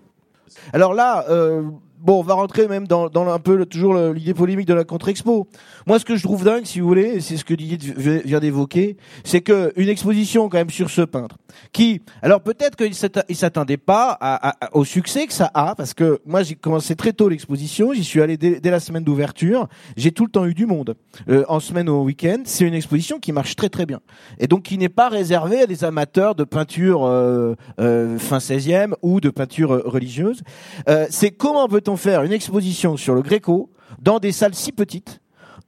Alors 0.72 0.93
là, 0.93 1.25
euh, 1.29 1.63
bon, 2.03 2.19
on 2.19 2.24
va 2.24 2.33
rentrer 2.36 2.67
même 2.67 2.88
dans, 2.88 3.10
dans 3.10 3.27
un 3.27 3.39
peu 3.39 3.55
le- 3.55 3.65
toujours 3.65 3.95
l'idée 3.95 4.33
polémique 4.33 4.67
de 4.67 4.74
la 4.74 4.83
contre-expo. 4.83 5.48
Moi, 5.88 5.98
ce 6.00 6.05
que 6.05 6.15
je 6.15 6.24
trouve 6.24 6.43
dingue, 6.43 6.65
si 6.65 6.79
vous 6.79 6.88
voulez, 6.88 7.22
c'est 7.22 7.38
ce 7.38 7.45
que 7.45 7.53
Didier 7.53 8.22
vient 8.25 8.39
d'évoquer, 8.39 8.98
c'est 9.24 9.41
que 9.41 9.72
une 9.75 9.89
exposition 9.89 10.50
quand 10.50 10.57
même 10.57 10.69
sur 10.69 10.89
ce 10.89 11.01
peintre, 11.01 11.38
qui, 11.72 12.01
alors 12.22 12.41
peut-être 12.41 12.75
qu'il 12.75 12.93
s'attendait 12.93 13.77
pas 13.77 14.17
à- 14.19 14.50
à- 14.65 14.75
au 14.75 14.86
succès 14.86 15.25
que 15.27 15.33
ça 15.33 15.50
a, 15.53 15.74
parce 15.75 15.93
que 15.93 16.19
moi 16.25 16.43
j'ai 16.43 16.55
commencé 16.55 16.95
très 16.95 17.13
tôt 17.13 17.29
l'exposition, 17.29 17.93
j'y 17.93 18.03
suis 18.03 18.22
allé 18.22 18.38
dès, 18.38 18.60
la 18.69 18.79
semaine 18.79 19.03
d'ouverture, 19.03 19.67
j'ai 19.98 20.12
tout 20.12 20.25
le 20.25 20.31
temps 20.31 20.45
eu 20.45 20.53
du 20.53 20.65
monde. 20.65 20.95
Euh, 21.29 21.43
en 21.48 21.60
semaine 21.60 21.89
au 21.89 22.03
week-end, 22.03 22.39
c'est 22.45 22.65
une 22.65 22.74
exposition 22.74 23.19
qui 23.19 23.31
marche 23.31 23.55
très 23.55 23.69
très 23.69 23.86
bien, 23.86 24.01
et 24.39 24.48
donc 24.48 24.63
qui 24.63 24.77
n'est 24.77 24.89
pas 24.89 25.10
réservée 25.10 25.62
à 25.62 25.65
des 25.67 25.83
amateurs 25.83 26.36
de 26.36 26.43
peinture 26.43 27.05
euh, 27.05 27.55
euh, 27.79 28.17
fin 28.19 28.39
16e 28.39 28.93
ou 29.01 29.22
de 29.22 29.29
peinture 29.29 29.81
religieuse. 29.86 30.41
Euh, 30.89 31.05
c'est 31.10 31.31
comment 31.31 31.67
peut-on 31.67 31.93
faire 31.98 32.24
une 32.24 32.34
exposition 32.34 32.98
sur 32.98 33.16
le 33.16 33.22
Gréco 33.22 33.70
dans 34.02 34.20
des 34.20 34.32
salles 34.32 34.56
si 34.56 34.72
petites 34.72 35.20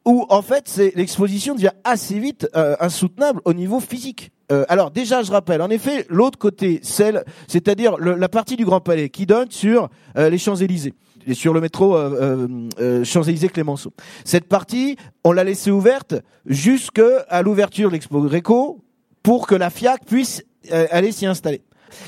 où 0.06 0.26
en 0.30 0.42
fait 0.44 0.68
c'est 0.68 0.94
l'exposition 0.96 1.56
devient 1.56 1.72
assez 1.84 2.20
vite 2.20 2.48
euh, 2.56 2.76
insoutenable 2.80 3.42
au 3.46 3.54
niveau 3.54 3.80
physique. 3.80 4.32
Euh, 4.52 4.64
alors 4.70 4.92
déjà, 4.92 5.24
je 5.24 5.32
rappelle, 5.32 5.64
en 5.64 5.72
effet, 5.72 6.06
l'autre 6.10 6.38
côté, 6.38 6.80
celle, 6.84 7.24
c'est-à-dire 7.48 7.98
la 7.98 8.30
partie 8.30 8.56
du 8.56 8.66
Grand 8.66 8.80
Palais 8.80 9.10
qui 9.10 9.26
donne 9.26 9.50
sur 9.50 9.90
euh, 10.18 10.30
les 10.30 10.38
Champs 10.38 10.56
Élysées, 10.56 10.94
et 11.28 11.34
sur 11.34 11.54
le 11.54 11.62
métro 11.62 11.96
euh, 11.96 12.10
euh, 12.22 12.48
euh, 12.80 13.04
Champs 13.04 13.24
Élysées 13.24 13.50
Clémenceau. 13.50 13.94
Cette 14.24 14.46
partie, 14.46 14.98
on 15.24 15.32
l'a 15.32 15.44
laissée 15.44 15.72
ouverte 15.72 16.16
jusqu'à 16.46 17.42
l'ouverture 17.42 17.90
de 17.90 17.94
l'Expo 17.94 18.22
Gréco 18.22 18.80
pour 19.24 19.48
que 19.48 19.56
la 19.56 19.70
FIAC 19.70 20.06
puisse 20.06 20.44
aller 20.72 21.12
s'y 21.12 21.26
installer. 21.26 21.62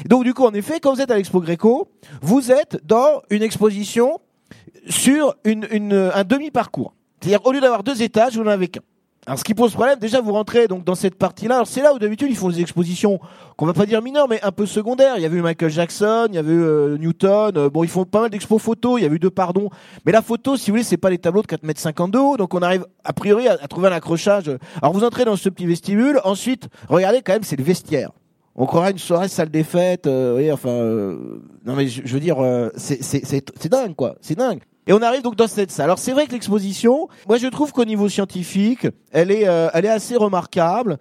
Donc 0.08 0.24
du 0.24 0.34
coup, 0.34 0.46
en 0.46 0.54
effet, 0.54 0.80
quand 0.80 0.94
vous 0.94 1.02
êtes 1.02 1.12
à 1.12 1.16
l'Expo 1.16 1.40
Gréco, 1.42 1.90
vous 2.22 2.52
êtes 2.52 2.80
dans 2.86 3.22
une 3.30 3.44
exposition 3.44 4.20
sur 4.90 5.36
une, 5.44 5.68
une- 5.72 6.12
un 6.14 6.24
demi-parcours. 6.24 6.94
C'est-à-dire, 7.22 7.46
au 7.46 7.52
lieu 7.52 7.60
d'avoir 7.62 7.84
deux 7.84 8.02
étages, 8.02 8.38
vous 8.38 8.44
n'en 8.44 8.52
avez 8.52 8.68
qu'un. 8.68 8.82
Alors, 9.26 9.40
ce 9.40 9.44
qui 9.44 9.54
pose 9.54 9.74
problème, 9.74 10.00
déjà, 10.00 10.22
vous 10.22 10.32
rentrez 10.32 10.70
donc 10.70 10.86
dans 10.86 10.96
cette 10.96 11.16
partie-là. 11.16 11.56
Alors, 11.56 11.68
c'est 11.68 11.82
là 11.82 11.94
où 11.94 12.00
d'habitude 12.00 12.30
ils 12.30 12.38
font 12.38 12.48
des 12.48 12.62
expositions 12.62 13.20
qu'on 13.58 13.66
va 13.66 13.74
pas 13.74 13.86
dire 13.86 14.02
mineures, 14.02 14.30
mais 14.30 14.42
un 14.42 14.54
peu 14.54 14.66
secondaires. 14.66 15.16
Il 15.18 15.22
y 15.22 15.26
avait 15.26 15.38
eu 15.38 15.42
Michael 15.42 15.70
Jackson, 15.70 16.28
il 16.30 16.36
y 16.36 16.38
avait 16.38 16.54
eu 16.54 16.64
euh, 16.64 16.98
Newton. 16.98 17.58
euh, 17.58 17.70
bon, 17.70 17.84
ils 17.84 17.90
font 17.90 18.06
pas 18.06 18.22
mal 18.22 18.30
d'expos 18.30 18.62
photos. 18.62 19.02
Il 19.02 19.04
y 19.04 19.06
avait 19.06 19.18
eu 19.18 19.20
deux 19.20 19.30
pardons. 19.30 19.70
Mais 20.06 20.14
la 20.14 20.22
photo, 20.22 20.56
si 20.56 20.70
vous 20.72 20.76
voulez, 20.76 20.84
c'est 20.84 20.96
pas 20.96 21.10
les 21.10 21.18
tableaux 21.18 21.42
de 21.42 21.48
4 21.48 21.64
mètres 21.64 21.82
50 21.82 22.12
de 22.12 22.18
haut. 22.20 22.38
Donc, 22.38 22.54
on 22.54 22.60
arrive 22.62 22.86
a 23.04 23.12
priori 23.12 23.50
à, 23.50 23.58
à 23.62 23.68
trouver 23.68 23.90
un 23.90 23.92
accrochage. 23.92 24.50
Alors, 24.82 24.94
vous 24.94 25.04
entrez 25.04 25.26
dans 25.26 25.36
ce 25.36 25.50
petit 25.50 25.66
vestibule. 25.66 26.22
Ensuite, 26.24 26.70
regardez 26.88 27.22
quand 27.22 27.34
même, 27.34 27.44
c'est 27.44 27.58
le 27.58 27.66
vestiaire. 27.66 28.12
On 28.58 28.66
croirait 28.66 28.92
une 28.92 28.98
soirée 28.98 29.28
salle 29.28 29.50
des 29.50 29.64
fêtes. 29.64 30.08
Euh, 30.08 30.32
voyez, 30.34 30.52
enfin, 30.52 30.70
euh, 30.70 31.42
non 31.66 31.76
mais 31.76 31.88
je, 31.88 32.02
je 32.04 32.14
veux 32.14 32.20
dire, 32.20 32.40
euh, 32.40 32.70
c'est 32.76 33.70
dingue 33.70 33.96
quoi. 33.96 34.16
C'est 34.22 34.38
dingue. 34.38 34.62
Et 34.88 34.94
on 34.94 35.02
arrive 35.02 35.22
donc 35.22 35.36
dans 35.36 35.48
cette 35.48 35.70
salle. 35.70 35.86
Alors 35.86 36.00
c'est 36.00 36.14
vrai 36.14 36.28
que 36.28 36.32
l'exposition, 36.32 37.10
moi 37.28 37.38
je 37.38 37.48
trouve 37.48 37.74
qu'au 37.74 37.86
niveau 37.86 38.08
scientifique, 38.08 38.88
elle 39.12 39.32
est, 39.32 39.48
euh, 39.48 39.70
elle 39.74 39.86
est 39.86 39.90
assez 39.90 40.16
remarquable. 40.16 40.98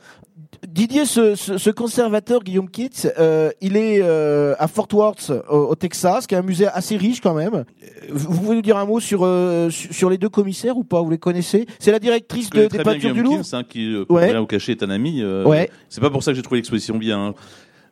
Didier, 0.77 1.07
ce, 1.07 1.35
ce, 1.37 1.57
ce 1.57 1.71
conservateur 1.71 2.45
Guillaume 2.45 2.69
Kitts, 2.69 3.09
euh, 3.19 3.51
il 3.63 3.79
est 3.79 4.01
euh, 4.03 4.55
à 4.59 4.69
Fort 4.69 4.89
Worth, 4.93 5.33
au, 5.49 5.57
au 5.71 5.75
Texas, 5.75 6.27
qui 6.27 6.35
est 6.35 6.39
un 6.39 6.43
musée 6.43 6.67
assez 6.67 6.99
riche 6.99 7.23
quand 7.23 7.33
même. 7.33 7.65
Vous 8.11 8.39
pouvez 8.39 8.57
nous 8.57 8.61
dire 8.61 8.77
un 8.77 8.85
mot 8.85 9.01
sur 9.01 9.21
euh, 9.25 9.71
sur 9.71 10.11
les 10.11 10.19
deux 10.19 10.29
commissaires 10.29 10.77
ou 10.77 10.85
pas? 10.85 11.01
Vous 11.01 11.09
les 11.09 11.17
connaissez? 11.17 11.65
C'est 11.79 11.93
la 11.93 11.99
directrice 11.99 12.51
de, 12.51 12.67
des 12.67 12.79
peintures 12.85 13.15
du 13.15 13.23
Louvre? 13.23 13.43
Hein, 13.55 13.65
qui, 13.65 13.95
euh, 13.95 14.05
pour 14.05 14.17
Ouais. 14.17 14.27
rien 14.31 14.41
vous 14.41 14.47
cacher, 14.47 14.73
est 14.73 14.83
un 14.83 14.91
ami. 14.91 15.25
Ouais. 15.25 15.71
C'est 15.89 16.03
pas 16.03 16.11
pour 16.11 16.23
ça 16.23 16.33
que 16.33 16.37
j'ai 16.37 16.43
trouvé 16.43 16.59
l'exposition 16.59 16.99
bien. 16.99 17.33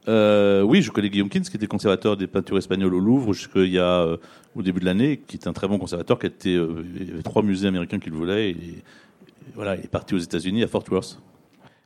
hein. 0.07 0.63
Oui, 0.67 0.83
je 0.83 0.91
connais 0.91 1.09
Guillaume 1.09 1.31
Kins, 1.31 1.41
qui 1.45 1.57
était 1.57 1.67
conservateur 1.67 2.19
des 2.19 2.27
peintures 2.27 2.59
espagnoles 2.59 2.95
au 2.95 3.01
Louvre 3.01 3.33
jusqu'il 3.33 3.73
y 3.73 3.79
a 3.79 4.07
au 4.55 4.61
début 4.63 4.81
de 4.81 4.85
l'année, 4.85 5.23
qui 5.27 5.39
est 5.39 5.47
un 5.49 5.55
très 5.55 5.69
bon 5.69 5.79
conservateur, 5.79 6.19
qui 6.19 6.27
a 6.27 6.29
été 6.29 6.53
il 6.53 7.09
y 7.09 7.13
avait 7.13 7.23
trois 7.23 7.43
musées 7.43 7.67
américains 7.69 7.99
qui 7.99 8.11
le 8.11 8.17
voulaient. 8.17 8.51
Et, 8.51 8.57
et 8.57 9.53
voilà, 9.55 9.75
il 9.75 9.85
est 9.85 9.91
parti 9.91 10.15
aux 10.15 10.19
États-Unis 10.19 10.63
à 10.65 10.67
Fort 10.69 10.85
Worth. 10.91 11.19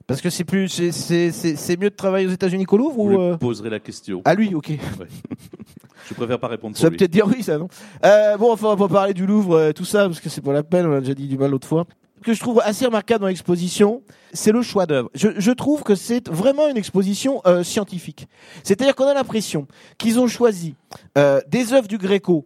Parce 0.09 0.21
que 0.23 0.31
c'est 0.31 0.45
plus, 0.45 0.69
c'est 0.69 0.91
c'est 0.91 1.31
c'est 1.31 1.55
c'est 1.55 1.77
mieux 1.77 1.91
de 1.91 1.95
travailler 1.95 2.27
aux 2.27 2.31
États-Unis 2.31 2.65
qu'au 2.65 2.79
Louvre 2.79 2.95
Vous 2.97 3.03
ou 3.05 3.09
lui 3.11 3.17
euh? 3.19 3.37
poserez 3.37 3.69
la 3.71 3.79
question. 3.79 4.23
Ah 4.25 4.35
lui, 4.35 4.55
ok. 4.55 4.73
Je 6.09 6.15
préfère 6.15 6.39
pas 6.41 6.49
répondre 6.49 6.77
Ça 6.77 6.85
veut 6.85 6.91
lui. 6.91 6.97
peut-être 6.97 7.11
dire 7.11 7.27
oui, 7.27 7.43
ça, 7.43 7.59
non? 7.59 7.69
Euh, 8.05 8.37
Bon, 8.39 8.51
enfin, 8.53 8.69
on 8.69 8.75
va 8.75 8.89
pas 8.89 8.93
parler 8.95 9.13
du 9.15 9.27
Louvre, 9.27 9.55
euh, 9.57 9.73
tout 9.73 9.85
ça, 9.85 10.07
parce 10.07 10.21
que 10.21 10.31
c'est 10.31 10.41
pas 10.41 10.53
la 10.55 10.63
peine, 10.63 10.87
on 10.87 10.93
a 10.97 11.01
déjà 11.01 11.13
dit 11.15 11.29
du 11.29 11.37
mal 11.37 11.51
l'autre 11.51 11.69
fois. 11.69 11.85
Ce 12.21 12.23
que 12.25 12.33
je 12.35 12.41
trouve 12.41 12.61
assez 12.65 12.85
remarquable 12.87 13.21
dans 13.21 13.29
l'exposition, 13.29 14.03
c'est 14.33 14.51
le 14.51 14.63
choix 14.63 14.87
d'œuvres. 14.87 15.11
Je, 15.15 15.29
je 15.37 15.53
trouve 15.53 15.83
que 15.85 15.95
c'est 15.95 16.27
vraiment 16.29 16.69
une 16.69 16.77
exposition 16.79 17.41
euh, 17.47 17.63
scientifique. 17.63 18.27
C'est-à-dire 18.65 18.95
qu'on 18.97 19.07
a 19.07 19.15
l'impression 19.15 19.67
qu'ils 19.99 20.19
ont 20.19 20.27
choisi 20.27 20.75
euh, 21.17 21.41
des 21.49 21.75
œuvres 21.75 21.87
du 21.87 21.97
Gréco 21.99 22.45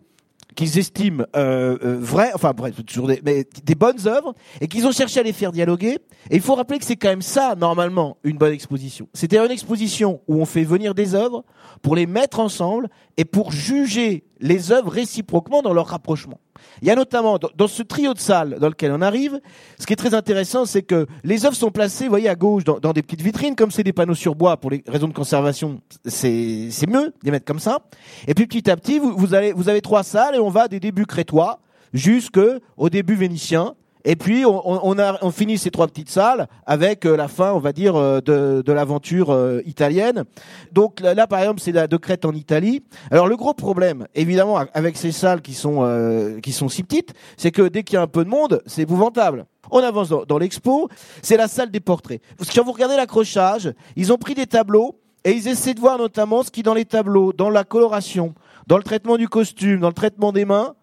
qu'ils 0.55 0.79
estiment 0.79 1.25
euh, 1.37 1.79
euh, 1.83 1.99
vraies, 2.01 2.33
enfin 2.35 2.53
bref, 2.53 2.75
toujours 2.87 3.09
des, 3.09 3.21
mais 3.25 3.47
des 3.65 3.75
bonnes 3.75 4.07
œuvres, 4.07 4.35
et 4.61 4.69
qu'ils 4.69 4.87
ont 4.87 4.93
cherché 4.93 5.21
à 5.21 5.23
les 5.23 5.33
faire 5.33 5.53
dialoguer. 5.53 5.99
Et 6.31 6.37
il 6.37 6.41
faut 6.41 6.55
rappeler 6.55 6.79
que 6.79 6.85
c'est 6.85 6.97
quand 6.97 7.09
même 7.09 7.23
ça, 7.23 7.55
normalement, 7.55 8.17
une 8.25 8.39
bonne 8.39 8.53
exposition. 8.53 9.09
C'est-à-dire 9.15 9.45
une 9.45 9.51
exposition 9.51 10.21
où 10.29 10.41
on 10.41 10.45
fait 10.45 10.65
venir 10.65 10.95
des 10.95 11.15
œuvres 11.15 11.45
pour 11.83 11.97
les 11.97 12.07
mettre 12.07 12.41
ensemble 12.41 12.89
et 13.17 13.25
pour 13.25 13.53
juger 13.53 14.25
les 14.43 14.73
œuvres 14.73 14.91
réciproquement 14.91 15.63
dans 15.63 15.73
leur 15.73 15.87
rapprochement. 15.87 16.39
Il 16.83 16.89
y 16.89 16.91
a 16.91 16.97
notamment, 16.97 17.39
dans, 17.39 17.69
ce 17.69 17.83
trio 17.83 18.13
de 18.13 18.19
salles 18.19 18.59
dans 18.61 18.69
lequel 18.69 18.93
on 18.93 19.01
arrive, 19.01 19.41
ce 19.79 19.87
qui 19.87 19.93
est 19.93 19.97
très 19.97 20.15
intéressant, 20.15 20.67
c'est 20.67 20.83
que 20.83 21.07
les 21.25 21.47
œuvres 21.47 21.57
sont 21.57 21.71
placées, 21.71 22.05
vous 22.05 22.11
voyez, 22.11 22.29
à 22.29 22.35
gauche, 22.35 22.65
dans, 22.65 22.93
des 22.93 23.03
petites 23.03 23.23
vitrines, 23.23 23.57
comme 23.57 23.71
c'est 23.71 23.85
des 23.85 23.93
panneaux 23.93 24.15
sur 24.15 24.35
bois 24.35 24.57
pour 24.59 24.71
les 24.71 24.85
raisons 24.87 25.09
de 25.09 25.15
conservation, 25.15 25.81
c'est 26.05 26.69
c'est 26.71 26.89
mieux 26.89 27.07
de 27.07 27.15
les 27.23 27.31
mettre 27.31 27.47
comme 27.47 27.61
ça. 27.61 27.79
Et 28.27 28.35
puis 28.35 28.47
petit 28.47 28.71
à 28.71 28.77
petit, 28.77 28.99
vous, 28.99 29.17
vous, 29.17 29.35
allez, 29.35 29.53
vous 29.53 29.69
avez 29.69 29.81
trois 29.81 30.03
salles 30.03 30.35
et 30.35 30.39
on 30.39 30.51
va 30.51 30.69
des 30.69 30.81
débuts 30.81 31.07
crétois 31.07 31.61
jusqu'au 31.93 32.89
début 32.91 33.15
vénitien. 33.15 33.75
Et 34.05 34.17
puis 34.17 34.45
on, 34.45 34.87
on, 34.87 34.99
a, 34.99 35.19
on 35.23 35.31
finit 35.31 35.59
ces 35.59 35.71
trois 35.71 35.87
petites 35.87 36.11
salles 36.11 36.49
avec 36.67 37.07
euh, 37.07 37.17
la 37.17 37.29
fin, 37.29 37.53
on 37.53 37.59
va 37.59 37.73
dire, 37.73 37.95
euh, 37.97 38.21
de, 38.21 38.63
de 38.65 38.73
l'aventure 38.73 39.31
euh, 39.31 39.61
italienne. 39.65 40.25
Donc 40.73 41.01
là, 41.01 41.27
par 41.27 41.39
exemple, 41.41 41.61
c'est 41.61 41.73
la 41.73 41.87
de 41.87 41.97
Crète 41.97 42.25
en 42.25 42.33
Italie. 42.33 42.83
Alors 43.11 43.29
le 43.29 43.37
gros 43.37 43.55
problème, 43.55 44.07
évidemment, 44.15 44.59
avec 44.75 44.97
ces 44.97 45.13
salles 45.13 45.41
qui 45.41 45.55
sont 45.55 45.79
euh, 45.83 46.41
qui 46.41 46.53
sont 46.53 46.69
si 46.69 46.83
petites, 46.83 47.15
c'est 47.37 47.51
que 47.53 47.63
dès 47.69 47.83
qu'il 47.85 47.95
y 47.95 47.99
a 47.99 48.03
un 48.03 48.07
peu 48.09 48.25
de 48.25 48.31
monde, 48.31 48.63
c'est 48.67 48.83
épouvantable. 48.83 49.47
On 49.71 49.79
avance 49.79 50.09
dans, 50.09 50.25
dans 50.25 50.39
l'expo, 50.39 50.89
c'est 51.23 51.37
la 51.37 51.49
salle 51.49 51.71
des 51.71 51.81
portraits. 51.81 52.21
Quand 52.55 52.65
vous 52.65 52.73
regardez 52.73 52.97
l'accrochage, 52.97 53.73
ils 53.97 54.13
ont 54.13 54.19
pris 54.19 54.35
des 54.35 54.47
tableaux 54.47 54.99
et 55.25 55.31
ils 55.31 55.47
essaient 55.47 55.75
de 55.75 55.81
voir 55.81 55.99
notamment 55.99 56.43
ce 56.43 56.51
qui 56.51 56.63
dans 56.63 56.75
les 56.75 56.85
tableaux, 56.85 57.33
dans 57.33 57.51
la 57.51 57.65
coloration, 57.65 58.35
dans 58.67 58.77
le 58.77 58.83
traitement 58.83 59.17
du 59.17 59.29
costume, 59.29 59.81
dans 59.81 59.89
le 59.89 59.95
traitement 59.95 60.33
des 60.33 60.45
mains, 60.45 60.75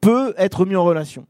peut 0.00 0.34
être 0.36 0.66
mis 0.66 0.76
en 0.76 0.84
relation. 0.84 1.26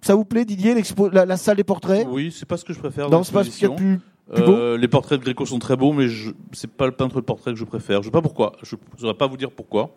Ça 0.00 0.14
vous 0.14 0.24
plaît, 0.24 0.44
Didier, 0.44 0.74
la, 1.12 1.26
la 1.26 1.36
salle 1.36 1.56
des 1.56 1.64
portraits? 1.64 2.06
Oui, 2.08 2.34
c'est 2.36 2.46
pas 2.46 2.56
ce 2.56 2.64
que 2.64 2.72
je 2.72 2.78
préfère. 2.78 3.10
Non, 3.10 3.24
c'est 3.24 3.32
pas 3.32 3.44
ce 3.44 3.50
qu'il 3.50 3.68
y 3.68 3.72
a 3.72 3.74
plus, 3.74 4.00
plus 4.32 4.42
beau? 4.44 4.52
Euh, 4.52 4.78
les 4.78 4.88
portraits 4.88 5.18
de 5.18 5.24
Gréco 5.24 5.44
sont 5.44 5.58
très 5.58 5.76
beaux, 5.76 5.92
mais 5.92 6.06
c'est 6.52 6.70
pas 6.70 6.86
le 6.86 6.92
peintre 6.92 7.16
de 7.16 7.20
portrait 7.20 7.52
que 7.52 7.58
je 7.58 7.64
préfère. 7.64 8.02
Je 8.02 8.06
sais 8.06 8.12
pas 8.12 8.22
pourquoi. 8.22 8.52
Je 8.62 8.76
ne 8.76 9.00
saurais 9.00 9.14
pas 9.14 9.26
vous 9.26 9.36
dire 9.36 9.50
pourquoi. 9.50 9.96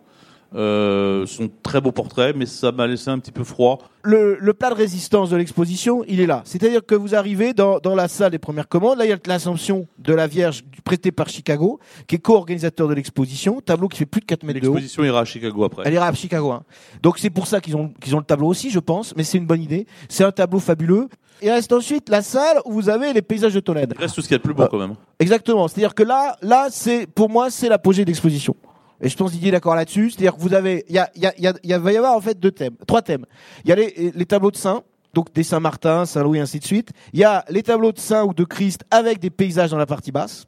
Euh, 0.54 1.26
sont 1.28 1.50
très 1.64 1.80
beaux 1.80 1.94
portraits, 1.94 2.36
mais 2.36 2.46
ça 2.46 2.74
m'a 2.74 2.86
laissé 2.86 3.10
un 3.10 3.20
petit 3.20 3.32
peu 3.32 3.46
froid. 3.46 3.80
le, 4.04 4.36
le 4.38 4.54
plat 4.54 4.70
de 4.70 4.76
résistance 4.76 5.30
de 5.30 5.38
l'exposition, 5.38 6.04
il 6.10 6.20
est 6.20 6.26
là. 6.26 6.42
C'est-à-dire 6.44 6.86
que 6.86 6.94
vous 6.94 7.16
arrivez 7.16 7.54
dans, 7.54 7.80
dans 7.80 7.96
la 7.96 8.10
salle 8.10 8.32
des 8.32 8.38
premières 8.40 8.68
commandes. 8.68 8.98
Là, 8.98 9.06
il 9.06 9.10
y 9.10 9.14
a 9.14 9.18
l'Assomption 9.28 9.88
de 10.00 10.14
la 10.14 10.28
Vierge 10.28 10.64
prêtée 10.84 11.14
par 11.14 11.30
Chicago, 11.30 11.80
qui 12.06 12.16
est 12.16 12.20
co-organisateur 12.20 12.90
de 12.90 12.94
l'exposition. 12.94 13.62
Tableau 13.62 13.88
qui 13.88 13.98
fait 14.00 14.06
plus 14.06 14.20
de 14.20 14.26
4 14.26 14.44
mètres 14.44 14.60
de 14.60 14.68
haut. 14.68 14.74
L'exposition 14.74 15.06
ira 15.06 15.22
à 15.22 15.26
Chicago 15.26 15.64
après. 15.64 15.84
Elle 15.86 15.94
ira 15.94 16.08
à 16.08 16.14
Chicago. 16.14 16.52
hein. 16.52 16.64
Donc 17.02 17.18
c'est 17.20 17.30
pour 17.30 17.48
ça 17.48 17.62
qu'ils 17.62 17.78
ont, 17.78 17.88
qu'ils 18.02 18.14
ont 18.16 18.20
le 18.20 18.26
tableau 18.26 18.48
aussi, 18.48 18.70
je 18.72 18.80
pense. 18.80 19.16
Mais 19.16 19.24
c'est 19.24 19.38
une 19.38 19.46
bonne 19.48 19.62
idée. 19.62 19.88
C'est 20.10 20.26
un 20.26 20.32
tableau 20.34 20.60
fabuleux. 20.60 21.08
Il 21.42 21.50
reste 21.50 21.72
ensuite 21.72 22.10
la 22.10 22.22
salle 22.22 22.58
où 22.66 22.74
vous 22.74 22.90
avez 22.90 23.14
les 23.14 23.22
paysages 23.22 23.54
de 23.54 23.62
Tolède. 23.62 23.94
Il 23.98 24.02
reste 24.02 24.16
tout 24.16 24.22
ce 24.22 24.28
qu'il 24.28 24.36
y 24.36 24.36
a 24.36 24.40
de 24.40 24.44
plus 24.44 24.54
beau 24.54 24.64
Euh, 24.64 24.68
quand 24.70 24.78
même. 24.80 24.96
Exactement. 25.20 25.68
C'est-à-dire 25.70 25.96
que 25.96 26.04
là, 26.04 26.36
là, 26.42 26.68
c'est 26.70 27.08
pour 27.08 27.30
moi, 27.30 27.50
c'est 27.50 27.70
l'apogée 27.70 28.04
de 28.04 28.10
l'exposition. 28.10 28.54
Et 29.02 29.10
je 29.10 29.18
pense 29.18 29.32
Didier 29.32 29.50
est 29.50 29.52
d'accord 29.52 29.76
là-dessus. 29.76 30.12
C'est-à-dire 30.12 30.36
que 30.36 30.42
vous 30.42 30.54
avez, 30.54 30.86
il 30.88 30.96
y 30.96 31.00
a, 31.00 31.10
il 31.16 31.22
y 31.22 31.48
a, 31.48 31.54
y 31.64 31.74
va 31.74 31.92
y 31.92 31.98
avoir 31.98 32.16
en 32.16 32.22
fait 32.22 32.40
deux 32.40 32.52
thèmes, 32.52 32.76
trois 32.88 33.02
thèmes. 33.02 33.26
Il 33.66 33.70
y 33.70 33.74
a 33.74 33.76
les, 33.76 34.26
tableaux 34.26 34.52
de 34.52 34.58
saints, 34.58 34.84
donc 35.14 35.34
des 35.34 35.44
Saint 35.44 35.60
Martin, 35.60 36.06
Saint 36.06 36.24
Louis, 36.24 36.40
ainsi 36.40 36.60
de 36.60 36.66
suite. 36.66 36.92
Il 37.14 37.20
y 37.20 37.24
a 37.24 37.44
les 37.50 37.64
tableaux 37.64 37.92
de 37.92 38.00
saints 38.00 38.24
ou 38.24 38.34
de 38.34 38.44
Christ 38.44 38.84
avec 38.92 39.20
des 39.20 39.30
paysages 39.30 39.72
dans 39.72 39.78
la 39.78 39.86
partie 39.86 40.12
basse. 40.12 40.46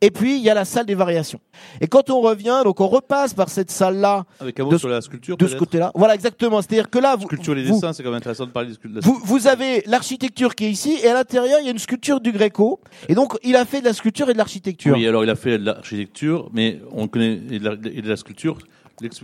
Et 0.00 0.10
puis 0.10 0.36
il 0.36 0.42
y 0.42 0.50
a 0.50 0.54
la 0.54 0.64
salle 0.64 0.86
des 0.86 0.94
variations. 0.94 1.40
Et 1.80 1.86
quand 1.86 2.10
on 2.10 2.20
revient, 2.20 2.60
donc 2.64 2.80
on 2.80 2.88
repasse 2.88 3.34
par 3.34 3.48
cette 3.48 3.70
salle-là 3.70 4.24
Avec 4.40 4.58
un 4.60 4.64
mot 4.64 4.70
de- 4.70 4.78
sur 4.78 4.88
la 4.88 5.00
sculpture. 5.00 5.36
de 5.36 5.46
ce 5.46 5.56
côté-là. 5.56 5.92
Voilà, 5.94 6.14
exactement. 6.14 6.62
C'est-à-dire 6.62 6.88
que 6.90 6.98
là, 6.98 7.16
vous, 7.16 7.26
Sculpture 7.26 7.54
les 7.54 7.64
dessins, 7.64 7.92
c'est 7.92 8.02
quand 8.02 8.10
même 8.10 8.18
intéressant 8.18 8.46
de 8.46 8.50
parler 8.50 8.68
de 8.70 8.74
sculpture. 8.74 9.02
vous, 9.02 9.20
vous 9.24 9.46
avez 9.46 9.82
l'architecture 9.86 10.54
qui 10.54 10.64
est 10.66 10.70
ici, 10.70 10.98
et 11.02 11.08
à 11.08 11.14
l'intérieur, 11.14 11.58
il 11.60 11.64
y 11.66 11.68
a 11.68 11.72
une 11.72 11.78
sculpture 11.78 12.20
du 12.20 12.32
Gréco. 12.32 12.80
Et 13.08 13.14
donc, 13.14 13.34
il 13.42 13.56
a 13.56 13.64
fait 13.64 13.80
de 13.80 13.86
la 13.86 13.92
sculpture 13.92 14.28
et 14.30 14.32
de 14.32 14.38
l'architecture. 14.38 14.94
Oui, 14.96 15.06
alors 15.06 15.24
il 15.24 15.30
a 15.30 15.36
fait 15.36 15.58
de 15.58 15.64
l'architecture, 15.66 16.48
mais 16.52 16.80
on 16.92 17.08
connaît 17.08 17.40
et 17.50 17.58
de 17.58 17.64
la, 17.68 17.72
et 17.92 18.02
de 18.02 18.08
la 18.08 18.16
sculpture. 18.16 18.58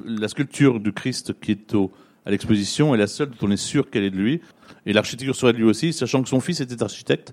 La 0.07 0.29
sculpture 0.29 0.81
du 0.81 0.93
Christ 0.93 1.39
qui 1.41 1.53
est 1.53 1.75
au, 1.75 1.91
à 2.25 2.31
l'exposition 2.31 2.95
est 2.95 2.99
la 2.99 3.07
seule 3.07 3.29
dont 3.31 3.47
on 3.47 3.51
est 3.51 3.57
sûr 3.59 3.91
qu'elle 3.91 4.05
est 4.05 4.11
de 4.11 4.17
lui. 4.17 4.41
Et 4.87 4.93
l'architecture 4.93 5.35
serait 5.37 5.53
de 5.53 5.59
lui 5.59 5.65
aussi, 5.65 5.93
sachant 5.93 6.23
que 6.23 6.29
son 6.29 6.41
fils 6.41 6.61
était 6.61 6.83
architecte. 6.83 7.33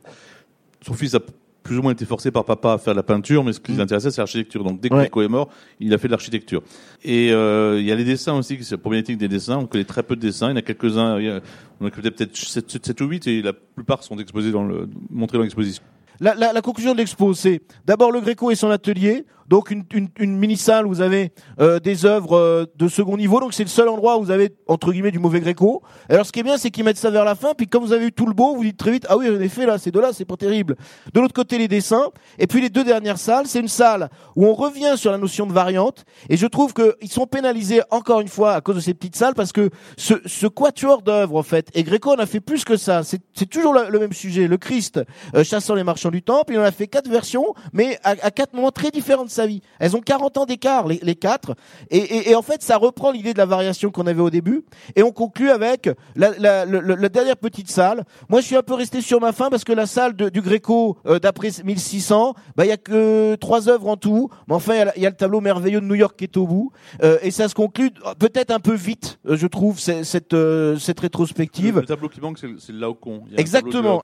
Son 0.86 0.94
fils 0.94 1.14
a 1.16 1.20
plus 1.64 1.78
ou 1.78 1.82
moins 1.82 1.94
été 1.94 2.06
forcé 2.06 2.30
par 2.30 2.44
papa 2.46 2.74
à 2.74 2.78
faire 2.78 2.94
de 2.94 2.98
la 3.00 3.04
peinture, 3.04 3.44
mais 3.44 3.54
ce 3.54 3.60
qui 3.62 3.72
l'intéressait, 3.72 4.12
c'est 4.12 4.20
l'architecture. 4.22 4.64
Donc 4.64 4.82
dès 4.82 4.90
que 4.90 4.94
Ouais. 4.94 5.00
Gréco 5.04 5.22
est 5.22 5.28
mort, 5.30 5.50
il 5.80 5.94
a 5.94 5.98
fait 5.98 6.08
de 6.08 6.12
l'architecture. 6.12 6.62
Et 7.04 7.32
euh, 7.32 7.80
il 7.80 7.86
y 7.86 7.92
a 7.92 7.96
les 7.96 8.04
dessins 8.04 8.34
aussi, 8.34 8.58
qui 8.58 8.64
c'est 8.64 8.76
la 8.76 8.80
problématique 8.80 9.18
des 9.18 9.28
dessins. 9.30 9.58
On 9.58 9.66
connaît 9.66 9.84
très 9.86 10.04
peu 10.04 10.16
de 10.16 10.22
dessins. 10.22 10.48
Il 10.50 10.52
y 10.52 10.54
en 10.56 10.58
a 10.58 10.62
quelques-uns. 10.62 11.18
a- 11.18 11.40
On 11.82 11.90
connaît 11.90 12.12
peut-être 12.12 12.36
7, 12.36 13.02
ou 13.02 13.06
8, 13.06 13.28
et 13.28 13.42
la 13.42 13.54
plupart 13.54 14.04
sont 14.04 14.18
exposés 14.20 14.52
dans 14.52 14.64
le, 14.66 14.88
montrés 15.10 15.38
dans 15.38 15.44
l'exposition. 15.44 15.82
La, 16.20 16.36
la- 16.36 16.54
la 16.54 16.62
conclusion 16.62 16.94
de 16.94 16.98
l'expo, 17.00 17.34
c'est 17.34 17.62
d'abord 17.86 18.12
le 18.12 18.22
Gréco 18.22 18.52
et 18.52 18.56
son 18.56 18.70
atelier, 18.70 19.26
donc 19.54 19.70
une, 19.70 19.84
une, 19.94 20.10
une 20.18 20.36
mini-salle 20.36 20.88
où 20.88 20.90
vous 20.90 21.02
avez 21.02 21.32
euh, 21.60 21.80
des 21.80 22.08
œuvres 22.08 22.36
euh, 22.36 22.66
de 22.76 22.88
second 22.88 23.18
niveau, 23.18 23.40
donc 23.40 23.54
c'est 23.54 23.62
le 23.62 23.70
seul 23.70 23.88
endroit 23.88 24.18
où 24.18 24.24
vous 24.24 24.32
avez, 24.32 24.50
entre 24.66 24.92
guillemets, 24.92 25.12
du 25.12 25.20
mauvais 25.20 25.42
Gréco. 25.42 25.84
Alors 26.10 26.26
ce 26.26 26.32
qui 26.32 26.40
est 26.40 26.44
bien, 26.44 26.58
c'est 26.58 26.72
qu'ils 26.72 26.84
mettent 26.84 26.98
ça 26.98 27.12
vers 27.12 27.24
la 27.24 27.36
fin, 27.36 27.54
puis 27.56 27.68
comme 27.68 27.84
vous 27.84 27.94
avez 27.94 28.08
eu 28.08 28.12
tout 28.12 28.26
le 28.26 28.34
beau, 28.34 28.56
vous 28.56 28.64
dites 28.64 28.78
très 28.78 28.90
vite, 28.90 29.06
ah 29.10 29.16
oui, 29.16 29.30
en 29.30 29.40
effet, 29.40 29.68
là, 29.68 29.78
ces 29.78 29.92
deux-là, 29.92 30.10
c'est 30.12 30.26
pas 30.26 30.38
terrible. 30.38 30.76
De 31.14 31.20
l'autre 31.20 31.36
côté, 31.36 31.60
les 31.60 31.68
dessins, 31.68 32.08
et 32.40 32.48
puis 32.48 32.62
les 32.62 32.72
deux 32.72 32.84
dernières 32.84 33.20
salles, 33.20 33.46
c'est 33.46 33.60
une 33.60 33.68
salle 33.68 34.10
où 34.36 34.44
on 34.48 34.56
revient 34.56 34.94
sur 34.96 35.12
la 35.12 35.20
notion 35.20 35.46
de 35.46 35.54
variante, 35.54 36.04
et 36.30 36.36
je 36.36 36.48
trouve 36.48 36.74
qu'ils 36.74 37.12
sont 37.12 37.28
pénalisés 37.28 37.84
encore 37.92 38.22
une 38.22 38.30
fois 38.30 38.54
à 38.54 38.62
cause 38.62 38.78
de 38.78 38.82
ces 38.82 38.96
petites 38.96 39.16
salles, 39.16 39.36
parce 39.36 39.52
que 39.52 39.70
ce, 39.98 40.16
ce 40.26 40.48
quatuor 40.48 41.04
d'œuvres, 41.04 41.38
en 41.38 41.44
fait, 41.44 41.70
et 41.76 41.84
Gréco 41.84 42.12
en 42.12 42.18
a 42.18 42.26
fait 42.26 42.40
plus 42.40 42.66
que 42.66 42.76
ça, 42.76 43.04
c'est 43.04 43.22
c'est 43.36 43.50
toujours 43.50 43.74
le, 43.74 44.00
même 44.00 44.14
sujet, 44.14 44.48
le 44.48 44.58
Christ 44.58 45.00
euh, 45.36 45.44
chassant 45.44 45.76
les 45.76 45.84
marchands 45.84 46.10
du 46.10 46.24
temple, 46.24 46.54
il 46.54 46.60
en 46.60 46.64
a 46.64 46.72
fait 46.72 46.88
quatre 46.88 47.08
versions, 47.08 47.54
mais 47.72 48.00
à, 48.04 48.16
à 48.22 48.32
quatre 48.32 48.54
moments 48.54 48.72
très 48.72 48.90
différents 48.90 49.26
de 49.26 49.30
sa 49.30 49.43
vie. 49.48 49.62
Elles 49.80 49.96
ont 49.96 50.02
40 50.02 50.38
ans 50.38 50.46
d'écart, 50.46 50.88
les, 50.88 51.00
les 51.04 51.16
quatre, 51.16 51.56
et, 51.90 51.98
et, 51.98 52.32
et 52.32 52.36
en 52.36 52.42
fait, 52.42 52.62
ça 52.62 52.78
reprend 52.78 53.12
l'idée 53.12 53.34
de 53.34 53.38
la 53.38 53.46
variation 53.46 53.92
qu'on 53.92 54.08
avait 54.08 54.22
au 54.22 54.30
début, 54.30 54.64
et 54.96 55.04
on 55.04 55.12
conclut 55.12 55.50
avec 55.52 55.90
la, 56.16 57.10
dernière 57.10 57.38
petite 57.38 57.70
salle. 57.70 58.04
Moi, 58.30 58.42
je 58.42 58.48
suis 58.48 58.56
un 58.56 58.64
peu 58.64 58.74
resté 58.74 59.02
sur 59.02 59.20
ma 59.22 59.32
fin, 59.34 59.50
parce 59.50 59.64
que 59.64 59.74
la 59.74 59.86
salle 59.86 60.16
de- 60.16 60.30
du 60.30 60.42
Gréco, 60.42 60.98
euh, 61.06 61.20
d'après 61.20 61.50
1600, 61.64 62.34
bah, 62.56 62.66
il 62.66 62.70
y 62.70 62.72
a 62.72 62.78
que 62.78 63.36
trois 63.36 63.70
œuvres 63.70 63.88
en 63.88 63.98
tout, 63.98 64.30
mais 64.48 64.56
enfin, 64.56 64.74
il 64.96 65.02
y 65.02 65.06
a 65.06 65.10
y, 65.10 65.12
le 65.12 65.18
tableau 65.18 65.42
merveilleux 65.42 65.80
de 65.82 65.86
New 65.86 65.96
York 65.96 66.16
qui 66.18 66.24
est 66.26 66.38
au 66.38 66.48
bout, 66.48 66.72
euh, 67.04 67.18
et 67.22 67.32
ça 67.32 67.48
se 67.50 67.56
conclut 67.56 67.92
euh, 68.06 68.14
peut-être 68.18 68.52
un 68.52 68.60
peu 68.60 68.74
vite, 68.74 69.20
je 69.26 69.48
trouve, 69.48 69.80
cette, 69.80 70.04
cette 70.80 71.00
rétrospective. 71.00 71.76
Le, 71.76 71.82
le 71.82 71.88
tableau 71.88 72.10
qui 72.10 72.20
manque, 72.22 72.40
c'est 72.40 72.48
le- 72.48 72.80
Laocoon. 72.80 73.24
Exactement. 73.38 74.02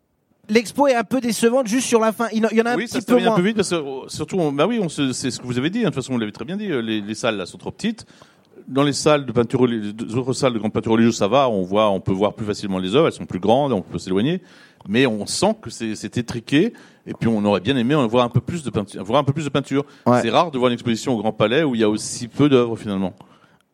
L'expo 0.49 0.87
est 0.87 0.95
un 0.95 1.03
peu 1.03 1.21
décevante 1.21 1.67
juste 1.67 1.87
sur 1.87 1.99
la 1.99 2.11
fin. 2.11 2.27
Il 2.33 2.39
y 2.39 2.61
en- 2.61 2.65
a 2.65 2.71
un 2.71 2.75
oui, 2.75 2.87
ça 2.87 2.99
se 3.01 3.05
peu 3.05 3.17
un 3.17 3.31
peu 3.35 3.41
vite 3.41 3.55
parce 3.55 3.69
que 3.69 3.75
euh, 3.75 4.07
surtout, 4.07 4.37
on- 4.37 4.51
bah 4.51 4.65
oui, 4.67 4.79
on 4.81 4.89
se- 4.89 5.13
c'est 5.13 5.29
ce 5.31 5.39
que 5.39 5.45
vous 5.45 5.57
avez 5.57 5.69
dit. 5.69 5.79
hein, 5.79 5.81
De 5.83 5.85
toute 5.87 5.95
façon, 5.95 6.13
vous 6.13 6.19
l'avez 6.19 6.31
très 6.31 6.45
bien 6.45 6.57
dit. 6.57 6.71
euh, 6.71 6.81
Les, 6.81 7.01
les 7.01 7.15
salles 7.15 7.37
là 7.37 7.45
sont 7.45 7.57
trop 7.57 7.71
petites. 7.71 8.05
Dans 8.67 8.83
les 8.83 8.93
salles 8.93 9.25
de 9.25 9.31
peinture, 9.31 9.65
les 9.65 9.89
autres 10.15 10.33
salles 10.33 10.53
de 10.53 10.59
grande 10.59 10.73
peinture 10.73 10.91
religieuse, 10.91 11.15
ça 11.17 11.27
va. 11.27 11.49
On 11.49 11.63
voit, 11.63 11.89
on 11.89 11.99
peut 12.01 12.11
voir 12.11 12.33
plus 12.33 12.45
facilement 12.45 12.77
les 12.77 12.95
œuvres. 12.95 13.07
Elles 13.07 13.13
sont 13.13 13.25
plus 13.25 13.39
grandes, 13.39 13.71
on 13.73 13.81
peut 13.81 13.97
s'éloigner. 13.97 14.41
Mais 14.87 15.05
on 15.07 15.25
sent 15.25 15.55
que 15.61 15.69
c'est 15.69 15.95
c'est 15.95 16.17
étriqué. 16.17 16.73
Et 17.07 17.13
puis, 17.13 17.27
on 17.27 17.43
aurait 17.45 17.61
bien 17.61 17.75
aimé 17.77 17.95
en 17.95 18.05
voir 18.07 18.25
un 18.25 18.29
peu 18.29 18.41
plus 18.41 18.63
de 18.63 18.69
peinture. 18.69 19.03
Voir 19.03 19.19
un 19.19 19.23
peu 19.23 19.33
plus 19.33 19.45
de 19.45 19.49
peinture. 19.49 19.85
Ouais. 20.05 20.21
C'est 20.21 20.29
rare 20.29 20.51
de 20.51 20.57
voir 20.57 20.69
une 20.69 20.73
exposition 20.75 21.13
au 21.15 21.17
Grand 21.17 21.31
Palais 21.33 21.63
où 21.63 21.73
il 21.75 21.81
y 21.81 21.83
a 21.83 21.89
aussi 21.89 22.27
peu 22.27 22.47
d'œuvres 22.49 22.75
finalement. 22.77 23.13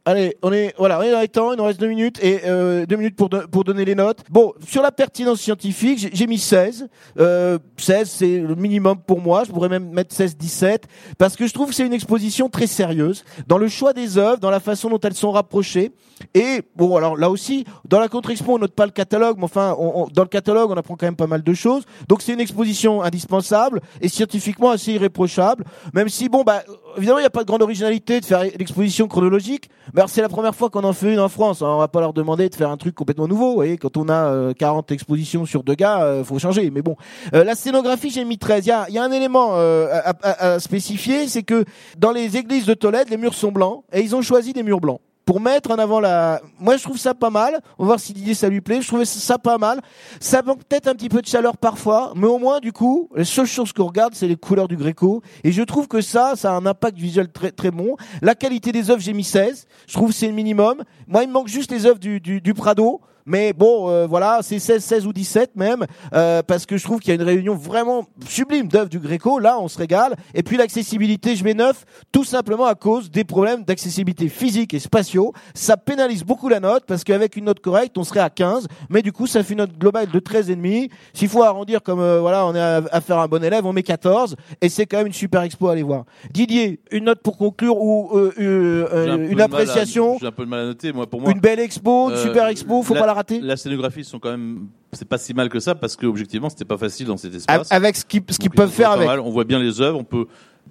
Allez, 0.08 0.38
on 0.44 0.54
est 0.54 0.76
voilà, 0.78 1.00
on 1.00 1.02
est 1.02 1.10
dans 1.12 1.20
les 1.20 1.28
temps, 1.28 1.52
il 1.54 1.58
nous 1.58 1.64
reste 1.64 1.80
deux 1.80 1.88
minutes 1.88 2.24
et 2.24 2.42
euh, 2.46 2.86
deux 2.86 2.96
minutes 2.96 3.16
pour 3.16 3.28
pour 3.52 3.64
donner 3.64 3.86
les 3.86 3.96
notes. 3.96 4.20
Bon, 4.30 4.54
sur 4.68 4.84
la 4.84 4.92
pertinence 4.92 5.42
scientifique, 5.42 5.98
j'ai- 5.98 6.12
j'ai 6.14 6.28
mis 6.28 6.38
16. 6.38 6.88
Euh, 7.20 7.58
16, 7.78 8.08
c'est 8.12 8.38
le 8.38 8.54
minimum 8.54 9.00
pour 9.00 9.20
moi. 9.20 9.44
Je 9.48 9.52
pourrais 9.52 9.68
même 9.70 9.90
mettre 9.90 10.14
16, 10.14 10.38
17 10.38 10.84
parce 11.18 11.36
que 11.36 11.48
je 11.48 11.54
trouve 11.54 11.70
que 11.70 11.74
c'est 11.76 11.88
une 11.88 11.94
exposition 11.94 12.50
très 12.50 12.68
sérieuse 12.68 13.24
dans 13.48 13.58
le 13.58 13.68
choix 13.68 13.94
des 13.94 14.20
œuvres, 14.20 14.38
dans 14.38 14.52
la 14.52 14.60
façon 14.60 14.92
dont 14.92 15.00
elles 15.00 15.16
sont 15.16 15.32
rapprochées. 15.32 15.92
Et 16.34 16.62
bon, 16.76 16.96
alors 16.96 17.18
là 17.18 17.30
aussi, 17.30 17.66
dans 17.88 18.00
la 18.00 18.08
contre-expo, 18.08 18.54
on 18.56 18.58
note 18.60 18.74
pas 18.74 18.86
le 18.86 18.92
catalogue, 18.92 19.38
mais 19.38 19.44
enfin, 19.46 19.76
on- 19.78 20.04
on- 20.04 20.08
dans 20.08 20.24
le 20.24 20.28
catalogue, 20.30 20.72
on 20.72 20.76
apprend 20.78 20.96
quand 20.96 21.06
même 21.06 21.16
pas 21.16 21.28
mal 21.28 21.44
de 21.44 21.54
choses. 21.54 21.84
Donc 22.10 22.22
c'est 22.22 22.34
une 22.34 22.40
exposition 22.40 23.02
indispensable 23.04 23.82
et 24.02 24.08
scientifiquement 24.10 24.72
assez 24.72 24.94
irréprochable. 24.94 25.64
Même 25.94 26.10
si, 26.10 26.30
bon, 26.30 26.44
bah, 26.44 26.64
évidemment, 26.98 27.20
il 27.20 27.24
n'y 27.24 27.28
a 27.28 27.32
pas 27.32 27.42
de 27.42 27.48
grande 27.48 27.62
originalité 27.62 28.20
de 28.20 28.26
faire 28.26 28.42
l'exposition 28.44 29.08
chronologique. 29.08 29.70
Mais 29.94 30.02
c'est 30.08 30.22
la 30.22 30.30
première 30.30 30.56
fois 30.56 30.70
qu'on 30.70 30.84
en 30.84 30.94
fait 30.94 31.14
une 31.14 31.20
en 31.20 31.30
France. 31.30 31.62
On 31.62 31.78
va 31.78 31.88
pas 31.88 32.00
leur 32.02 32.14
demander 32.14 32.50
de 32.50 32.56
faire 32.56 32.70
un 32.72 32.78
truc 32.78 32.96
complètement 32.96 33.28
nouveau. 33.28 33.50
Vous 33.50 33.56
voyez, 33.56 33.78
quand 33.78 33.98
on 33.98 34.10
a 34.10 34.26
euh, 34.32 34.54
40 34.54 34.92
expositions 34.92 35.46
sur 35.46 35.64
deux 35.64 35.76
gars, 35.76 36.02
euh, 36.04 36.24
faut 36.24 36.40
changer. 36.40 36.70
Mais 36.72 36.82
bon, 36.82 36.96
Euh, 37.34 37.44
la 37.44 37.56
scénographie, 37.56 38.10
j'ai 38.10 38.24
mis 38.26 38.38
13. 38.38 38.66
Il 38.66 38.70
y 38.70 38.72
a, 38.72 38.90
y 38.90 38.98
a 38.98 39.04
un 39.04 39.12
élément 39.12 39.50
euh, 39.54 39.88
à- 40.04 40.54
à 40.54 40.60
spécifier, 40.60 41.28
c'est 41.28 41.44
que 41.44 41.66
dans 41.98 42.12
les 42.12 42.38
églises 42.38 42.66
de 42.66 42.74
Tolède, 42.74 43.10
les 43.10 43.18
murs 43.18 43.34
sont 43.34 43.52
blancs 43.52 43.84
et 43.92 44.02
ils 44.02 44.16
ont 44.16 44.22
choisi 44.22 44.54
des 44.54 44.64
murs 44.64 44.80
blancs 44.80 45.00
pour 45.26 45.42
mettre 45.42 45.72
en 45.72 45.76
avant 45.76 46.00
la. 46.00 46.42
Moi, 46.60 46.78
je 46.78 46.84
trouve 46.84 46.98
ça 46.98 47.14
pas 47.14 47.32
mal. 47.32 47.60
On 47.78 47.84
va 47.84 47.88
voir 47.88 48.00
si 48.00 48.14
Didier 48.14 48.36
ça 48.36 48.48
lui 48.48 48.62
plaît. 48.62 48.82
Je 48.82 48.88
trouvais 48.88 49.06
ça 49.06 49.38
pas 49.38 49.58
mal. 49.58 49.82
Ça 50.20 50.42
manque 50.44 50.64
peut-être 50.64 50.88
un 50.88 50.94
petit 50.94 51.10
peu 51.10 51.22
de 51.22 51.28
chaleur 51.28 51.58
parfois, 51.58 52.14
mais 52.16 52.28
au 52.28 52.38
moins, 52.38 52.60
du 52.60 52.72
coup, 52.72 53.10
les 53.16 53.26
seules 53.26 53.48
choses 53.48 53.74
qu'on 53.74 53.86
regarde, 53.88 54.14
c'est 54.14 54.28
les 54.28 54.36
couleurs 54.36 54.68
du 54.68 54.78
Gréco. 54.78 55.22
Et 55.44 55.52
je 55.52 55.64
trouve 55.64 55.88
que 55.88 56.02
ça, 56.02 56.34
ça 56.36 56.52
a 56.52 56.56
un 56.56 56.66
impact 56.66 56.98
visuel 56.98 57.32
très 57.32 57.52
très 57.52 57.72
bon. 57.72 57.96
La 58.22 58.36
qualité 58.36 58.72
des 58.72 58.92
œuvres, 58.92 59.02
j'ai 59.02 59.14
mis 59.14 59.24
16. 59.24 59.68
Je 59.88 59.94
trouve 59.94 60.10
que 60.10 60.16
c'est 60.16 60.28
le 60.28 60.34
minimum. 60.34 60.84
Moi, 61.08 61.24
il 61.24 61.28
me 61.28 61.34
manque 61.34 61.48
juste 61.48 61.72
les 61.72 61.86
œuvres 61.86 62.00
du, 62.00 62.20
du, 62.20 62.40
du 62.40 62.54
Prado. 62.54 63.02
Mais 63.26 63.54
bon, 63.54 63.90
euh, 63.90 64.06
voilà, 64.08 64.40
c'est 64.42 64.60
16, 64.60 64.84
16 64.84 65.08
ou 65.08 65.14
17 65.14 65.56
même, 65.56 65.86
euh, 66.14 66.42
parce 66.44 66.66
que 66.66 66.78
je 66.78 66.84
trouve 66.84 67.00
qu'il 67.00 67.10
y 67.10 67.12
a 67.12 67.16
une 67.16 67.28
réunion 67.28 67.56
vraiment 67.56 68.06
sublime 68.28 68.68
d'œuvres 68.68 68.90
du 68.90 69.00
Gréco. 69.00 69.40
Là, 69.40 69.60
on 69.60 69.68
se 69.68 69.78
régale. 69.78 70.16
Et 70.34 70.44
puis 70.44 70.58
l'accessibilité, 70.58 71.36
je 71.36 71.44
mets 71.44 71.54
9, 71.54 71.86
tout 72.12 72.24
simplement 72.24 72.66
à 72.66 72.76
cause 72.76 73.10
des 73.10 73.24
problèmes 73.24 73.64
d'accessibilité 73.64 74.30
physique 74.30 74.74
et 74.74 74.80
spatiaux. 74.80 75.34
Ça 75.54 75.78
pénalise 75.78 76.24
beaucoup 76.24 76.50
la 76.50 76.60
note, 76.60 76.84
parce 76.86 77.04
qu'avec 77.04 77.36
une 77.36 77.46
note 77.46 77.60
correcte, 77.60 77.98
on 77.98 78.04
serait 78.04 78.20
à 78.20 78.30
15, 78.30 78.68
mais 78.90 79.02
du 79.02 79.12
coup, 79.12 79.28
ça 79.28 79.44
fait 79.44 79.54
une 79.54 79.60
note 79.60 79.78
globale 79.78 80.10
de 80.12 80.20
13,5. 80.20 80.90
S'il 81.14 81.30
faut 81.30 81.44
arrondir 81.44 81.82
comme, 81.82 82.00
euh, 82.00 82.20
voilà, 82.20 82.46
on 82.46 82.54
est 82.54 82.60
à, 82.60 82.82
à 82.92 83.02
faire 83.02 83.20
un 83.20 83.28
bon 83.28 83.44
élève, 83.44 83.66
on 83.66 83.74
met 83.74 83.84
14, 83.84 84.36
et 84.62 84.70
c'est 84.70 84.86
quand 84.86 84.98
même 84.98 85.08
une 85.08 85.14
super 85.14 85.42
expo 85.42 85.68
à 85.68 85.72
aller 85.72 85.84
voir. 85.84 86.06
Didier, 86.32 86.80
une 86.92 87.06
note 87.06 87.22
pour 87.22 87.38
conclure 87.38 87.78
ou 87.78 88.18
euh, 88.18 88.34
euh, 88.40 88.88
euh, 88.94 89.30
une 89.30 89.42
appréciation, 89.42 90.18
J'ai 90.20 90.28
un 90.28 90.32
peu 90.32 90.46
de 90.46 90.50
mal 90.50 90.62
à 90.62 90.66
noter. 90.66 90.94
Moi, 90.94 91.08
pour 91.08 91.22
moi, 91.22 91.32
une 91.32 91.40
belle 91.40 91.60
expo, 91.60 92.10
une 92.10 92.18
super 92.18 92.48
expo, 92.48 92.84
faut 92.84 92.94
pas 92.94 93.06
la 93.06 93.14
La 93.42 93.58
scénographie 93.58 94.04
sont 94.04 94.20
quand 94.20 94.32
même, 94.32 94.68
c'est 94.94 95.08
pas 95.08 95.18
si 95.18 95.34
mal 95.34 95.50
que 95.50 95.60
ça 95.60 95.76
parce 95.76 95.96
que 95.96 96.06
objectivement, 96.06 96.50
c'était 96.50 96.66
pas 96.66 96.78
facile 96.78 97.08
dans 97.08 97.18
cet 97.18 97.34
espace. 97.36 97.72
Avec 97.72 97.96
ce 97.96 98.06
qu'ils 98.06 98.24
ce 98.30 98.38
qu'ils 98.38 98.50
peuvent 98.50 98.70
faire 98.72 98.92
avec. 98.92 99.08
mal. 99.08 99.20
On 99.20 99.30
voit 99.32 99.44
bien 99.46 99.60
les 99.60 99.82
œuvres. 99.82 100.00
On 100.00 100.04
peut. 100.04 100.26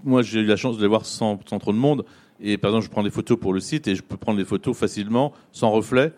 Moi, 0.04 0.22
j'ai 0.22 0.40
eu 0.40 0.44
la 0.46 0.56
chance 0.56 0.76
de 0.76 0.82
les 0.82 0.88
voir 0.88 1.06
sans, 1.06 1.38
sans 1.48 1.58
trop 1.58 1.72
de 1.72 1.78
monde. 1.78 2.04
Et 2.40 2.58
par 2.58 2.70
exemple, 2.70 2.84
je 2.86 2.90
prends 2.90 3.02
des 3.04 3.10
photos 3.10 3.38
pour 3.38 3.52
le 3.54 3.60
site 3.60 3.86
et 3.88 3.94
je 3.94 4.02
peux 4.02 4.16
prendre 4.16 4.38
des 4.38 4.44
photos 4.44 4.76
facilement, 4.76 5.32
sans 5.52 5.70
reflet, 5.70 6.12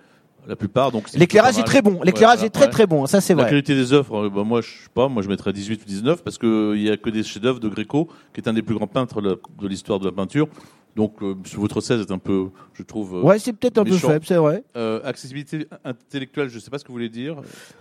la 0.48 0.56
plupart. 0.56 0.90
Donc 0.90 1.12
L'éclairage 1.12 1.58
est 1.58 1.62
très 1.64 1.82
bon. 1.82 2.00
L'éclairage 2.02 2.40
Ouais, 2.40 2.46
est 2.46 2.50
très 2.50 2.64
ouais. 2.64 2.70
très 2.70 2.86
bon. 2.86 3.06
Ça 3.06 3.20
c'est 3.20 3.34
La 3.34 3.42
vrai. 3.42 3.50
qualité 3.50 3.74
des 3.74 3.92
œuvres, 3.92 4.24
euh, 4.26 4.30
bah, 4.30 4.42
moi, 4.42 4.62
je 4.62 4.68
sais 4.68 4.88
pas, 4.94 5.08
moi 5.08 5.22
je 5.22 5.28
mettrais 5.28 5.52
18 5.52 5.82
ou 5.82 5.84
19 5.84 6.24
parce 6.24 6.38
que 6.38 6.74
il 6.74 6.82
y 6.82 6.90
a 6.90 6.96
que 6.96 7.10
des 7.10 7.22
chefs-d'œuvre 7.22 7.60
de 7.60 7.68
Gréco, 7.68 8.08
qui 8.32 8.40
est 8.40 8.48
un 8.48 8.54
des 8.54 8.62
plus 8.62 8.74
grands 8.74 8.86
peintres 8.86 9.20
de 9.20 9.38
l'histoire 9.68 10.00
de 10.00 10.06
la 10.06 10.12
peinture. 10.12 10.48
Donc, 10.96 11.22
euh, 11.22 11.34
votre 11.56 11.82
16 11.82 12.00
est 12.00 12.10
un 12.10 12.18
peu, 12.18 12.48
je 12.72 12.82
trouve. 12.82 13.16
euh, 13.16 13.20
Ouais, 13.20 13.38
c'est 13.38 13.52
peut-être 13.52 13.76
un 13.76 13.84
peu 13.84 13.90
faible, 13.98 14.24
c'est 14.26 14.36
vrai. 14.36 14.64
euh, 14.76 14.98
accessibilité 15.04 15.68
intellectuelle, 15.84 16.48
je 16.48 16.58
sais 16.58 16.70
pas 16.70 16.78
ce 16.78 16.84
que 16.84 16.88
vous 16.88 16.94
voulez 16.94 17.10
dire. 17.10 17.36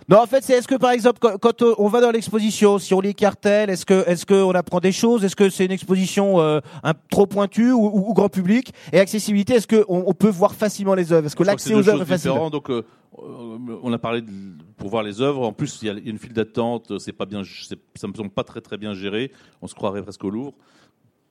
Non, 0.08 0.18
en 0.18 0.26
fait, 0.26 0.44
c'est 0.44 0.52
est-ce 0.52 0.68
que 0.68 0.74
par 0.74 0.90
exemple, 0.90 1.18
quand, 1.20 1.38
quand, 1.38 1.62
on 1.78 1.88
va 1.88 2.02
dans 2.02 2.10
l'exposition, 2.10 2.78
si 2.78 2.92
on 2.92 3.00
lit 3.00 3.14
cartel, 3.14 3.70
est-ce 3.70 3.86
que 3.86 4.06
est-ce 4.06 4.26
qu'on 4.26 4.50
apprend 4.52 4.80
des 4.80 4.92
choses? 4.92 5.24
Est-ce 5.24 5.34
que 5.34 5.48
c'est 5.48 5.64
une 5.64 5.72
exposition 5.72 6.40
un, 6.40 6.60
trop 7.10 7.26
pointue 7.26 7.72
ou, 7.72 7.86
ou- 7.86 8.10
ou 8.10 8.12
grand 8.12 8.28
public? 8.28 8.72
Et 8.92 9.00
accessibilité, 9.00 9.54
est-ce 9.54 9.66
que 9.66 9.84
on, 9.88 10.04
on 10.06 10.12
peut 10.12 10.28
voir 10.28 10.54
facilement 10.54 10.94
les 10.94 11.10
œuvres? 11.10 11.26
Est-ce 11.26 11.36
que 11.36 11.42
l'accès 11.42 11.72
aux 11.74 11.88
œuvres 11.88 12.02
est 12.02 12.06
facile? 12.06 12.32
Donc, 12.52 12.70
on 13.18 13.92
a 13.92 13.98
parlé 13.98 14.20
de, 14.20 14.30
pour 14.76 14.90
voir 14.90 15.02
les 15.02 15.22
œuvres. 15.22 15.46
En 15.46 15.52
plus, 15.54 15.78
il 15.80 15.86
y 15.86 15.90
a 15.90 15.94
une 15.94 16.18
file 16.18 16.34
d'attente. 16.34 16.98
C'est 16.98 17.12
pas 17.12 17.24
bien, 17.26 17.42
ça 17.94 18.06
me 18.08 18.12
semble 18.14 18.28
pas 18.30 18.44
très 18.44 18.60
très 18.60 18.76
bien 18.76 18.92
géré. 18.92 19.32
On 19.62 19.66
se 19.66 19.74
croirait 19.74 20.02
presque 20.02 20.22
au 20.24 20.28
Louvre. 20.30 20.52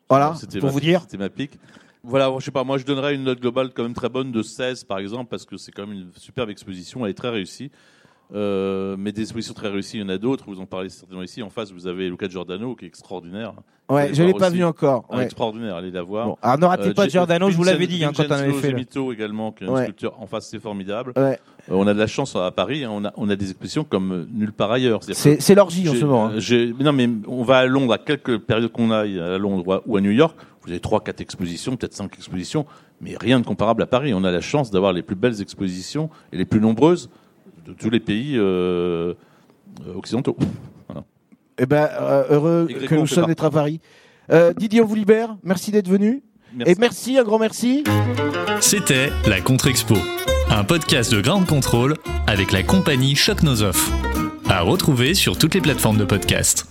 Voilà, 0.10 0.34
pour 0.60 0.68
ma- 0.68 0.72
vous 0.72 0.80
dire. 0.80 1.02
C'était 1.02 1.18
ma 1.18 1.30
pique. 1.30 1.60
Voilà, 2.04 2.32
je 2.40 2.46
sais 2.46 2.52
pas, 2.52 2.64
moi 2.64 2.78
je 2.78 2.86
donnerais 2.86 3.16
une 3.16 3.24
note 3.24 3.40
globale 3.40 3.72
quand 3.74 3.82
même 3.82 3.96
très 3.96 4.10
bonne 4.10 4.32
de 4.32 4.44
16 4.44 4.84
par 4.84 5.00
exemple, 5.00 5.28
parce 5.30 5.44
que 5.46 5.58
c'est 5.58 5.72
quand 5.72 5.88
même 5.88 5.98
une 5.98 6.12
superbe 6.18 6.52
exposition, 6.52 7.04
elle 7.04 7.12
est 7.12 7.16
très 7.16 7.30
réussie. 7.30 7.72
Euh, 8.34 8.96
mais 8.98 9.12
des 9.12 9.22
expositions 9.22 9.54
très 9.54 9.68
réussies, 9.70 9.98
il 9.98 10.02
y 10.02 10.04
en 10.04 10.10
a 10.10 10.18
d'autres. 10.18 10.46
Vous 10.48 10.60
en 10.60 10.66
parlez 10.66 10.90
certainement 10.90 11.22
ici. 11.24 11.44
En 11.44 11.50
face, 11.52 11.72
vous 11.72 11.86
avez 11.88 12.10
Luca 12.10 12.28
Giordano, 12.28 12.76
qui 12.76 12.86
est 12.86 12.88
extraordinaire. 12.88 13.54
Ouais, 13.88 14.10
je 14.14 14.24
l'ai 14.24 14.32
voir 14.32 14.40
pas 14.40 14.48
aussi. 14.48 14.58
vu 14.58 14.64
encore. 14.64 15.06
Ah, 15.12 15.18
Ouais. 15.18 15.26
extraordinaire, 15.26 15.76
allez 15.76 15.92
la 15.92 16.02
voir. 16.02 16.26
Bon, 16.30 16.38
alors 16.42 16.58
ne 16.58 16.66
ratez 16.66 16.90
Euh, 16.90 16.94
pas 16.96 17.08
Giordano, 17.08 17.52
je 17.52 17.56
vous 17.56 17.64
l'avais 17.64 17.86
dit 17.86 18.04
hein, 18.04 18.12
quand 18.18 18.24
on 18.28 18.32
avait 18.32 18.52
fait. 18.54 18.72
Gemito 18.72 19.14
également, 19.14 19.52
qui 19.52 19.64
est 19.64 19.68
une 19.68 19.74
Ouais. 19.74 19.84
sculpture 19.84 20.20
en 20.20 20.26
face, 20.26 20.48
c'est 20.50 20.60
formidable. 20.60 21.14
Ouais. 21.16 21.40
Euh, 21.70 21.74
on 21.76 21.86
a 21.86 21.94
de 21.94 22.00
la 22.00 22.08
chance 22.08 22.36
à 22.36 22.50
Paris, 22.50 22.84
hein, 22.84 22.90
on, 22.92 23.06
a, 23.06 23.14
on 23.16 23.30
a 23.30 23.36
des 23.36 23.52
expositions 23.52 23.84
comme 23.84 24.28
nulle 24.34 24.54
part 24.54 24.72
ailleurs. 24.72 25.02
C'est 25.04 25.54
l'orgie 25.56 25.88
en 25.88 25.94
ce 25.94 26.04
moment. 26.04 26.28
hein. 26.30 26.74
non, 26.80 26.94
mais 26.94 27.08
on 27.28 27.44
va 27.44 27.58
à 27.60 27.66
Londres, 27.68 27.94
à 27.94 28.00
quelques 28.00 28.40
périodes 28.40 28.72
qu'on 28.72 28.90
aille, 28.90 29.20
à 29.20 29.38
Londres 29.38 29.84
ou 29.86 29.98
à 29.98 30.02
New 30.02 30.10
York, 30.12 30.36
vous 30.64 30.72
avez 30.72 30.80
trois, 30.80 31.00
quatre 31.02 31.22
expositions, 31.22 31.76
peut-être 31.78 31.94
cinq 31.94 32.16
expositions, 32.16 32.66
mais 33.02 33.16
rien 33.20 33.40
de 33.40 33.46
comparable 33.46 33.84
à 33.84 33.86
Paris. 33.86 34.16
On 34.16 34.24
a 34.24 34.32
la 34.32 34.42
chance 34.42 34.72
d'avoir 34.72 34.94
les 34.94 35.04
plus 35.04 35.16
belles 35.16 35.42
expositions 35.42 36.10
et 36.34 36.38
les 36.38 36.46
plus 36.46 36.60
nombreuses 36.60 37.08
de 37.66 37.74
tous 37.74 37.90
les 37.90 38.00
pays 38.00 38.38
euh, 38.38 39.14
euh, 39.86 39.94
occidentaux. 39.96 40.38
Eh 41.58 41.66
ben, 41.66 41.88
euh, 42.00 42.24
heureux 42.30 42.68
Et 42.70 42.74
Gréco, 42.74 42.96
que 42.96 43.00
nous 43.00 43.08
sommes 43.08 43.28
d'être 43.28 43.46
à 43.46 43.50
Paris. 43.50 43.80
Euh, 44.32 44.54
Didier, 44.54 44.82
on 44.82 44.86
vous 44.86 44.96
libère. 44.96 45.38
Merci 45.44 45.72
d'être 45.72 45.88
venu. 45.88 46.22
Merci. 46.54 46.72
Et 46.72 46.76
merci, 46.80 47.18
un 47.18 47.24
grand 47.24 47.40
merci. 47.40 47.84
C'était 48.62 49.10
la 49.28 49.42
Contre-Expo, 49.42 49.96
un 50.50 50.64
podcast 50.64 51.14
de 51.14 51.22
Ground 51.22 51.46
Control 51.46 51.96
avec 52.28 52.52
la 52.52 52.64
compagnie 52.64 53.16
Choc 53.16 53.44
Nos. 53.44 53.64
À 54.48 54.62
retrouver 54.62 55.14
sur 55.14 55.38
toutes 55.38 55.56
les 55.56 55.62
plateformes 55.62 55.98
de 55.98 56.06
podcast. 56.06 56.68